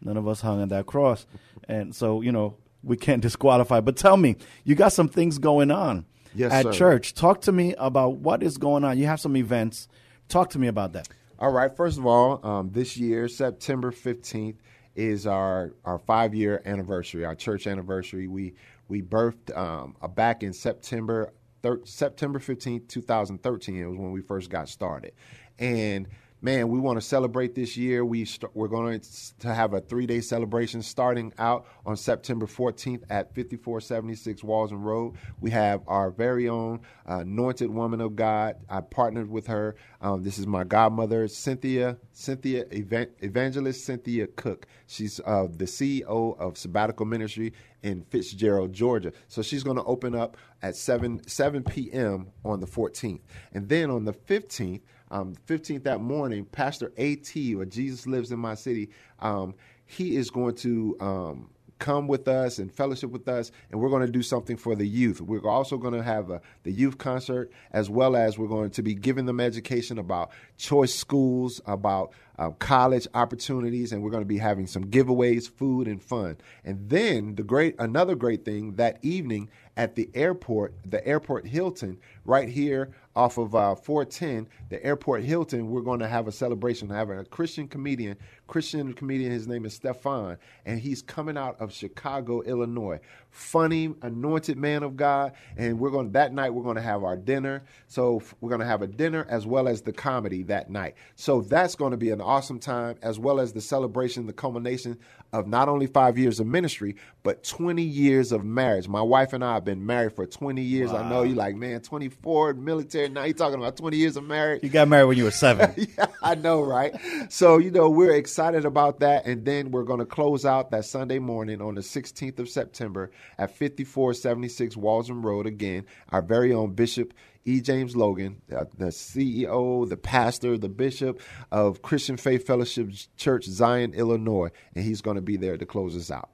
none 0.02 0.18
of 0.18 0.28
us 0.28 0.42
hung 0.42 0.62
on 0.62 0.70
that 0.70 0.86
cross 0.86 1.26
and 1.68 1.94
so 1.96 2.22
you 2.22 2.32
know 2.32 2.56
we 2.84 2.96
can't 2.98 3.22
disqualify 3.28 3.80
but 3.82 3.96
tell 3.96 4.18
me 4.18 4.36
you 4.64 4.76
got 4.76 4.94
some 4.94 5.08
things 5.10 5.38
going 5.40 5.72
on 5.72 6.06
Yes, 6.36 6.52
at 6.52 6.64
sir. 6.66 6.72
church 6.74 7.14
talk 7.16 7.42
to 7.42 7.52
me 7.52 7.74
about 7.78 8.18
what 8.18 8.44
is 8.44 8.58
going 8.58 8.84
on 8.84 8.98
you 8.98 9.06
have 9.08 9.20
some 9.20 9.36
events 9.36 9.88
talk 10.28 10.50
to 10.52 10.60
me 10.60 10.68
about 10.68 10.94
that 10.94 11.08
All 11.40 11.52
right. 11.52 11.74
First 11.76 11.98
of 11.98 12.06
all, 12.06 12.46
um, 12.46 12.70
this 12.72 12.98
year, 12.98 13.28
September 13.30 13.92
fifteenth, 13.92 14.58
is 14.96 15.26
our 15.26 15.74
our 15.86 15.98
five 15.98 16.36
year 16.36 16.62
anniversary, 16.66 17.24
our 17.26 17.34
church 17.36 17.66
anniversary. 17.66 18.28
We 18.28 18.54
we 18.90 19.02
birthed 19.02 19.56
um, 19.58 19.96
back 20.16 20.44
in 20.44 20.52
September 20.54 21.32
thir- 21.64 21.80
September 21.86 22.40
fifteenth, 22.40 22.90
two 22.90 23.02
thousand 23.02 23.42
thirteen. 23.42 23.82
It 23.82 23.86
was 23.86 23.98
when 23.98 24.12
we 24.12 24.22
first 24.22 24.50
got 24.50 24.68
started, 24.68 25.14
and 25.58 26.08
man, 26.42 26.70
we 26.70 26.80
want 26.80 26.98
to 26.98 27.02
celebrate 27.02 27.56
this 27.56 27.76
year. 27.76 28.06
We 28.06 28.26
st- 28.26 28.56
we're 28.56 28.68
going 28.68 29.02
to 29.40 29.54
have 29.54 29.74
a 29.74 29.82
three 29.82 30.06
day 30.06 30.22
celebration 30.22 30.82
starting 30.82 31.34
out 31.38 31.68
on 31.86 31.98
September 31.98 32.46
14th 32.46 33.04
at 33.10 33.36
5476 33.36 34.44
Walton 34.44 34.82
Road. 34.82 35.16
We 35.40 35.52
have 35.52 35.82
our 35.88 36.12
very 36.12 36.48
own 36.48 36.82
uh, 37.10 37.20
anointed 37.20 37.70
woman 37.70 38.02
of 38.02 38.16
God. 38.16 38.56
I 38.70 38.82
partnered 38.82 39.30
with 39.30 39.48
her. 39.48 39.76
Um, 40.02 40.24
this 40.24 40.40
is 40.40 40.48
my 40.48 40.64
godmother, 40.64 41.28
Cynthia 41.28 41.98
Cynthia 42.14 42.66
Evan- 42.72 43.12
Evangelist 43.20 43.84
Cynthia 43.86 44.28
Cook. 44.28 44.68
She's 44.88 45.20
uh, 45.26 45.48
the 45.52 45.66
CEO 45.66 46.38
of 46.40 46.58
Sabbatical 46.58 47.06
Ministry 47.06 47.54
in 47.84 48.04
Fitzgerald, 48.10 48.74
Georgia. 48.74 49.12
So 49.28 49.42
she's 49.42 49.64
going 49.64 49.78
to 49.78 49.84
open 49.84 50.16
up 50.16 50.38
at 50.62 50.76
7 50.76 51.28
7 51.28 51.64
p.m. 51.64 52.28
on 52.46 52.60
the 52.60 52.68
14th, 52.68 53.22
and 53.54 53.70
then 53.70 53.90
on 53.90 54.06
the 54.06 54.14
15th 54.14 54.82
um, 55.12 55.36
15th 55.48 55.84
that 55.84 56.02
morning, 56.02 56.46
Pastor 56.46 56.92
A.T., 56.98 57.56
or 57.56 57.66
Jesus 57.66 58.08
Lives 58.08 58.32
in 58.32 58.40
My 58.40 58.56
City, 58.56 58.90
um, 59.20 59.56
he 59.86 60.16
is 60.16 60.30
going 60.30 60.56
to 60.56 60.96
um, 61.00 61.50
come 61.80 62.08
with 62.08 62.28
us 62.28 62.60
and 62.60 62.72
fellowship 62.72 63.10
with 63.10 63.28
us, 63.28 63.52
and 63.72 63.80
we're 63.80 63.90
going 63.90 64.06
to 64.06 64.12
do 64.12 64.22
something 64.22 64.58
for 64.58 64.76
the 64.76 64.88
youth. 64.88 65.22
We're 65.22 65.50
also 65.50 65.78
going 65.78 65.94
to 65.94 66.04
have 66.04 66.30
a, 66.30 66.42
the 66.64 66.72
youth 66.72 66.98
concert, 66.98 67.52
as 67.72 67.90
well 67.90 68.16
as 68.16 68.38
we're 68.38 68.48
going 68.48 68.72
to 68.72 68.84
be 68.84 68.94
giving 68.94 69.26
them 69.26 69.40
education 69.40 69.98
about 69.98 70.32
choice 70.58 70.94
schools, 70.94 71.62
about 71.66 72.14
uh, 72.40 72.52
college 72.52 73.06
opportunities, 73.14 73.92
and 73.92 74.02
we're 74.02 74.10
going 74.10 74.24
to 74.24 74.28
be 74.28 74.38
having 74.38 74.66
some 74.66 74.86
giveaways, 74.86 75.50
food, 75.50 75.88
and 75.88 76.02
fun. 76.02 76.38
And 76.64 76.90
then 76.90 77.36
the 77.36 77.44
great, 77.44 77.76
another 77.80 78.16
great 78.16 78.46
thing 78.46 78.76
that 78.76 78.98
evening 79.02 79.50
at 79.76 79.96
the 79.96 80.10
airport, 80.14 80.74
the 80.86 81.06
airport 81.08 81.46
Hilton, 81.48 81.98
right 82.26 82.50
here 82.50 82.92
off 83.16 83.38
of 83.38 83.56
uh, 83.56 83.76
410, 83.76 84.48
the 84.70 84.86
airport 84.86 85.24
Hilton, 85.24 85.70
we're 85.70 85.82
going 85.82 86.00
to 86.00 86.08
have 86.08 86.28
a 86.28 86.32
celebration, 86.32 86.90
having 86.90 87.18
a 87.18 87.26
Christian 87.26 87.68
comedian, 87.68 88.18
Christian 88.48 88.94
comedian. 88.94 89.32
His 89.32 89.48
name 89.48 89.66
is 89.66 89.74
Stefan, 89.74 90.38
and 90.66 90.80
he's 90.80 91.02
coming 91.02 91.38
out 91.38 91.60
of 91.60 91.74
Chicago, 91.74 92.42
Illinois. 92.42 93.00
Funny, 93.30 93.94
anointed 94.02 94.58
man 94.58 94.84
of 94.84 94.98
God, 94.98 95.34
and 95.58 95.80
we're 95.80 95.92
going 95.92 96.12
that 96.12 96.34
night. 96.34 96.50
We're 96.50 96.64
going 96.64 96.76
to 96.76 96.82
have 96.82 97.04
our 97.04 97.16
dinner. 97.16 97.64
So 97.88 98.22
we're 98.42 98.50
going 98.50 98.62
to 98.62 98.68
have 98.68 98.82
a 98.82 98.88
dinner 98.88 99.26
as 99.30 99.46
well 99.46 99.68
as 99.68 99.82
the 99.82 99.94
comedy 99.94 100.44
that 100.44 100.70
night. 100.70 100.96
So 101.16 101.42
that's 101.42 101.76
going 101.76 101.92
to 101.92 101.98
be 101.98 102.10
an 102.10 102.22
awesome 102.30 102.60
time, 102.60 102.96
as 103.02 103.18
well 103.18 103.40
as 103.40 103.54
the 103.54 103.62
celebration, 103.62 104.28
the 104.28 104.34
culmination 104.34 105.00
of 105.34 105.48
not 105.48 105.68
only 105.68 105.88
five 105.88 106.16
years 106.16 106.40
of 106.40 106.46
ministry, 106.46 106.96
but 107.24 107.44
20 107.44 107.82
years 107.82 108.32
of 108.32 108.44
marriage. 108.44 108.88
My 108.88 109.02
wife 109.02 109.34
and 109.34 109.44
I 109.44 109.56
have 109.56 109.66
been 109.66 109.84
married 109.84 110.14
for 110.14 110.28
20 110.28 110.62
years. 110.62 110.92
I 110.92 111.10
know 111.10 111.24
you're 111.24 111.36
like, 111.36 111.56
man, 111.56 111.82
24 111.82 112.54
military. 112.54 113.10
Now 113.10 113.24
you're 113.24 113.34
talking 113.34 113.60
about 113.60 113.78
20 113.78 113.98
years 113.98 114.16
of 114.16 114.26
marriage. 114.26 114.64
You 114.64 114.70
got 114.70 114.88
married 114.88 115.06
when 115.06 115.18
you 115.18 115.24
were 115.24 115.32
seven. 115.32 115.74
yeah, 115.98 116.06
I 116.22 116.36
know, 116.36 116.62
right? 116.62 116.96
So, 117.30 117.58
you 117.58 117.72
know, 117.72 117.90
we're 117.90 118.16
excited 118.16 118.64
about 118.64 119.00
that. 119.00 119.26
And 119.26 119.44
then 119.44 119.72
we're 119.72 119.84
going 119.84 120.00
to 120.00 120.06
close 120.06 120.46
out 120.46 120.70
that 120.70 120.86
Sunday 120.86 121.20
morning 121.20 121.62
on 121.62 121.74
the 121.74 121.82
16th 121.82 122.38
of 122.38 122.48
September 122.48 123.10
at 123.40 123.50
5476 123.50 124.76
Walzem 124.76 125.24
Road. 125.24 125.48
Again, 125.48 125.86
our 126.10 126.22
very 126.22 126.54
own 126.54 126.74
Bishop 126.74 127.14
E. 127.50 127.62
James 127.62 127.96
Logan, 127.96 128.42
the 128.48 128.92
CEO, 128.92 129.88
the 129.90 129.98
pastor, 129.98 130.58
the 130.58 130.70
bishop 130.70 131.20
of 131.52 131.82
Christian 131.82 132.18
Faith 132.18 132.46
Fellowship 132.46 132.92
Church, 133.18 133.46
Zion, 133.46 133.94
Illinois. 133.94 134.50
And 134.76 134.84
he's 134.86 135.02
going 135.02 135.16
to 135.16 135.22
be 135.22 135.38
there 135.38 135.58
to 135.58 135.66
close 135.66 135.96
us 135.96 136.12
out. 136.12 136.30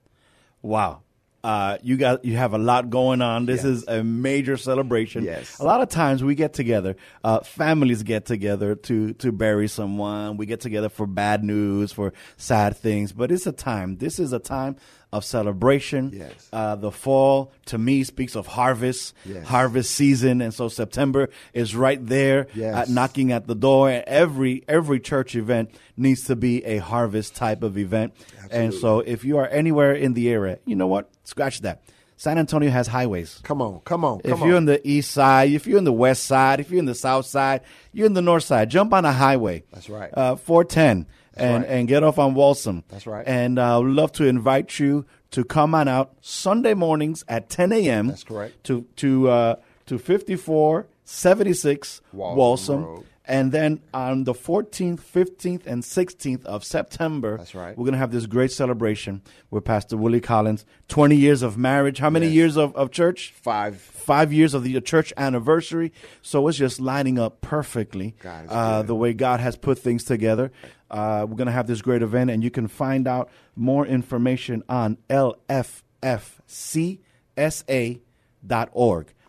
wow. 0.61 1.01
Uh, 1.43 1.77
you 1.83 1.95
got 1.95 2.25
you 2.25 2.35
have 2.35 2.55
a 2.55 2.57
lot 2.57 2.89
going 2.89 3.21
on. 3.21 3.45
This 3.45 3.57
Yes. 3.63 3.65
is 3.65 3.87
a 3.87 4.03
major 4.03 4.57
celebration. 4.57 5.23
Yes. 5.23 5.59
A 5.59 5.63
lot 5.63 5.79
of 5.79 5.89
times 5.89 6.23
we 6.23 6.33
get 6.33 6.53
together, 6.53 6.95
uh, 7.23 7.41
families 7.41 8.01
get 8.01 8.25
together 8.25 8.73
to 8.73 9.13
to 9.13 9.31
bury 9.31 9.67
someone. 9.67 10.37
We 10.37 10.47
get 10.47 10.59
together 10.59 10.89
for 10.89 11.05
bad 11.05 11.43
news, 11.43 11.91
for 11.91 12.13
sad 12.35 12.75
things. 12.77 13.13
But 13.13 13.31
it's 13.31 13.45
a 13.45 13.51
time. 13.51 13.97
This 13.97 14.17
is 14.17 14.33
a 14.33 14.39
time 14.39 14.75
of 15.15 15.23
celebration. 15.25 16.11
Yes. 16.13 16.49
Uh, 16.51 16.75
the 16.75 16.91
fall 16.91 17.51
to 17.67 17.77
me 17.77 18.03
speaks 18.03 18.35
of 18.35 18.47
harvest, 18.47 19.13
Yes. 19.25 19.45
harvest 19.47 19.91
season, 19.91 20.41
and 20.41 20.53
so 20.53 20.67
September 20.67 21.29
is 21.53 21.75
right 21.75 22.05
there, 22.05 22.47
Yes. 22.53 22.75
at 22.75 22.89
knocking 22.89 23.31
at 23.31 23.47
the 23.47 23.55
door. 23.55 23.89
And 23.89 24.03
every 24.07 24.63
every 24.67 24.99
church 24.99 25.35
event 25.35 25.69
needs 25.97 26.25
to 26.25 26.35
be 26.35 26.63
a 26.65 26.77
harvest 26.77 27.35
type 27.35 27.63
of 27.63 27.77
event. 27.77 28.13
And 28.51 28.73
so, 28.73 28.99
if 28.99 29.23
you 29.25 29.37
are 29.37 29.47
anywhere 29.47 29.93
in 29.93 30.13
the 30.13 30.29
area, 30.29 30.59
you 30.65 30.75
know 30.75 30.87
what? 30.87 31.09
Scratch 31.23 31.61
that. 31.61 31.81
San 32.17 32.37
Antonio 32.37 32.69
has 32.69 32.87
highways. 32.87 33.41
Come 33.43 33.61
on, 33.61 33.81
come 33.83 34.05
on, 34.05 34.21
come 34.21 34.31
If 34.31 34.39
you're 34.39 34.55
on 34.55 34.65
the 34.65 34.79
east 34.87 35.11
side, 35.11 35.51
if 35.51 35.67
you're 35.67 35.77
in 35.77 35.83
the 35.83 35.91
west 35.91 36.23
side, 36.23 36.61
if 36.61 36.69
you're 36.71 36.79
in 36.79 36.85
the 36.85 36.95
south 36.95 37.25
side, 37.25 37.59
you're 37.91 38.05
in 38.05 38.13
the 38.13 38.21
north 38.21 38.43
side, 38.43 38.69
jump 38.69 38.93
on 38.93 39.03
a 39.03 39.11
highway. 39.11 39.63
That's 39.73 39.89
right. 39.89 40.09
Uh, 40.13 40.35
410 40.37 41.07
and, 41.35 41.63
right. 41.63 41.71
and 41.71 41.87
get 41.87 42.03
off 42.03 42.19
on 42.19 42.35
Walzem. 42.35 42.83
That's 42.89 43.07
right. 43.07 43.27
And 43.27 43.59
uh, 43.59 43.81
we'd 43.83 43.91
love 43.91 44.11
to 44.13 44.25
invite 44.25 44.79
you 44.79 45.05
to 45.31 45.43
come 45.43 45.75
on 45.75 45.87
out 45.87 46.13
Sunday 46.21 46.73
mornings 46.73 47.23
at 47.27 47.49
10 47.49 47.71
a.m. 47.73 48.07
That's 48.07 48.23
correct. 48.23 48.63
To, 48.65 48.85
to, 48.97 49.29
uh, 49.29 49.55
to 49.87 49.97
5476 49.97 52.01
Walzem 52.13 52.37
Walzem. 52.37 53.03
And 53.27 53.51
then 53.51 53.81
on 53.93 54.25
the 54.25 54.33
14th, 54.33 54.99
15th, 54.99 55.65
and 55.65 55.81
16th 55.81 56.45
of 56.45 56.63
September, 56.63 57.37
That's 57.37 57.55
right. 57.55 57.75
we're 57.75 57.85
going 57.85 57.93
to 57.93 57.97
have 57.99 58.11
this 58.11 58.27
great 58.27 58.51
celebration 58.51 59.23
with 59.49 59.65
Pastor 59.65 59.97
Willie 59.97 60.21
Collins. 60.21 60.63
20 60.89 61.15
years 61.15 61.41
of 61.41 61.57
marriage. 61.57 61.97
How 61.97 62.11
many 62.11 62.27
Yes. 62.27 62.35
years 62.35 62.57
of, 62.57 62.75
of 62.75 62.91
church? 62.91 63.33
Five. 63.35 63.77
five 63.77 64.31
years 64.31 64.53
of 64.53 64.63
the 64.63 64.79
church 64.81 65.11
anniversary. 65.17 65.91
So 66.21 66.47
it's 66.47 66.57
just 66.59 66.79
lining 66.79 67.17
up 67.17 67.41
perfectly 67.41 68.15
uh, 68.23 68.83
the 68.83 68.93
way 68.95 69.13
God 69.13 69.39
has 69.39 69.55
put 69.57 69.79
things 69.79 70.03
together. 70.03 70.51
Uh, 70.91 71.25
we're 71.27 71.35
going 71.35 71.47
to 71.47 71.51
have 71.51 71.65
this 71.65 71.81
great 71.81 72.03
event, 72.03 72.29
and 72.29 72.43
you 72.43 72.51
can 72.51 72.67
find 72.67 73.07
out 73.07 73.31
more 73.55 73.87
information 73.87 74.61
on 74.69 74.99
lffcsa.org. 75.09 76.99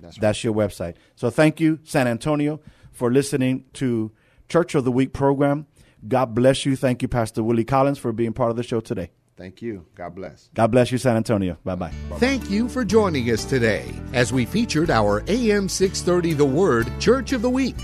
That's, 0.01 0.19
That's 0.19 0.45
your 0.45 0.55
website. 0.55 0.95
So 1.15 1.31
thank 1.31 1.61
you, 1.61 1.79
San 1.85 2.07
Antonio, 2.07 2.61
for 2.97 3.13
listening 3.13 3.65
to 3.75 4.11
Church 4.49 4.75
of 4.75 4.85
the 4.85 4.91
Week 4.91 5.13
program. 5.13 5.67
God 6.09 6.35
bless 6.35 6.65
you. 6.65 6.77
Thank 6.77 7.03
you, 7.03 7.09
Pastor 7.09 7.43
Willie 7.43 7.65
Collins, 7.65 7.99
for 7.99 8.13
being 8.13 8.33
part 8.33 8.51
of 8.51 8.57
the 8.57 8.63
show 8.63 8.81
today. 8.81 9.11
Thank 9.37 9.61
you. 9.61 9.85
God 9.95 10.15
bless. 10.15 10.49
God 10.55 10.69
bless 10.69 10.91
you, 10.91 10.97
San 10.97 11.17
Antonio. 11.17 11.59
Bye 11.63 11.75
bye. 11.75 11.93
Thank 12.15 12.49
you 12.49 12.71
for 12.71 12.87
joining 12.87 13.31
us 13.31 13.45
today 13.45 13.93
as 14.15 14.33
we 14.33 14.47
featured 14.47 14.91
our 14.91 15.23
AM 15.29 15.69
630 15.69 16.33
The 16.33 16.47
Word 16.47 16.91
Church 16.99 17.33
of 17.33 17.43
the 17.43 17.51
Week. 17.51 17.77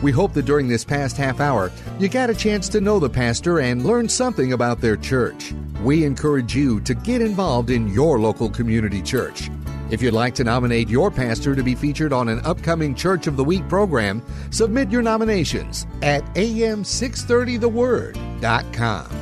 We 0.00 0.12
hope 0.12 0.32
that 0.34 0.44
during 0.44 0.68
this 0.68 0.84
past 0.84 1.16
half 1.16 1.40
hour, 1.40 1.72
you 1.98 2.08
got 2.08 2.30
a 2.30 2.34
chance 2.34 2.68
to 2.70 2.80
know 2.80 3.00
the 3.00 3.10
pastor 3.10 3.60
and 3.60 3.84
learn 3.84 4.08
something 4.08 4.52
about 4.52 4.80
their 4.80 4.96
church. 4.96 5.52
We 5.82 6.04
encourage 6.04 6.54
you 6.54 6.80
to 6.82 6.94
get 6.94 7.20
involved 7.20 7.70
in 7.70 7.88
your 7.88 8.20
local 8.20 8.48
community 8.48 9.02
church. 9.02 9.50
If 9.92 10.00
you'd 10.00 10.14
like 10.14 10.34
to 10.36 10.44
nominate 10.44 10.88
your 10.88 11.10
pastor 11.10 11.54
to 11.54 11.62
be 11.62 11.74
featured 11.74 12.14
on 12.14 12.30
an 12.30 12.40
upcoming 12.46 12.94
Church 12.94 13.26
of 13.26 13.36
the 13.36 13.44
Week 13.44 13.68
program, 13.68 14.22
submit 14.50 14.90
your 14.90 15.02
nominations 15.02 15.86
at 16.00 16.24
am630theword.com. 16.34 19.21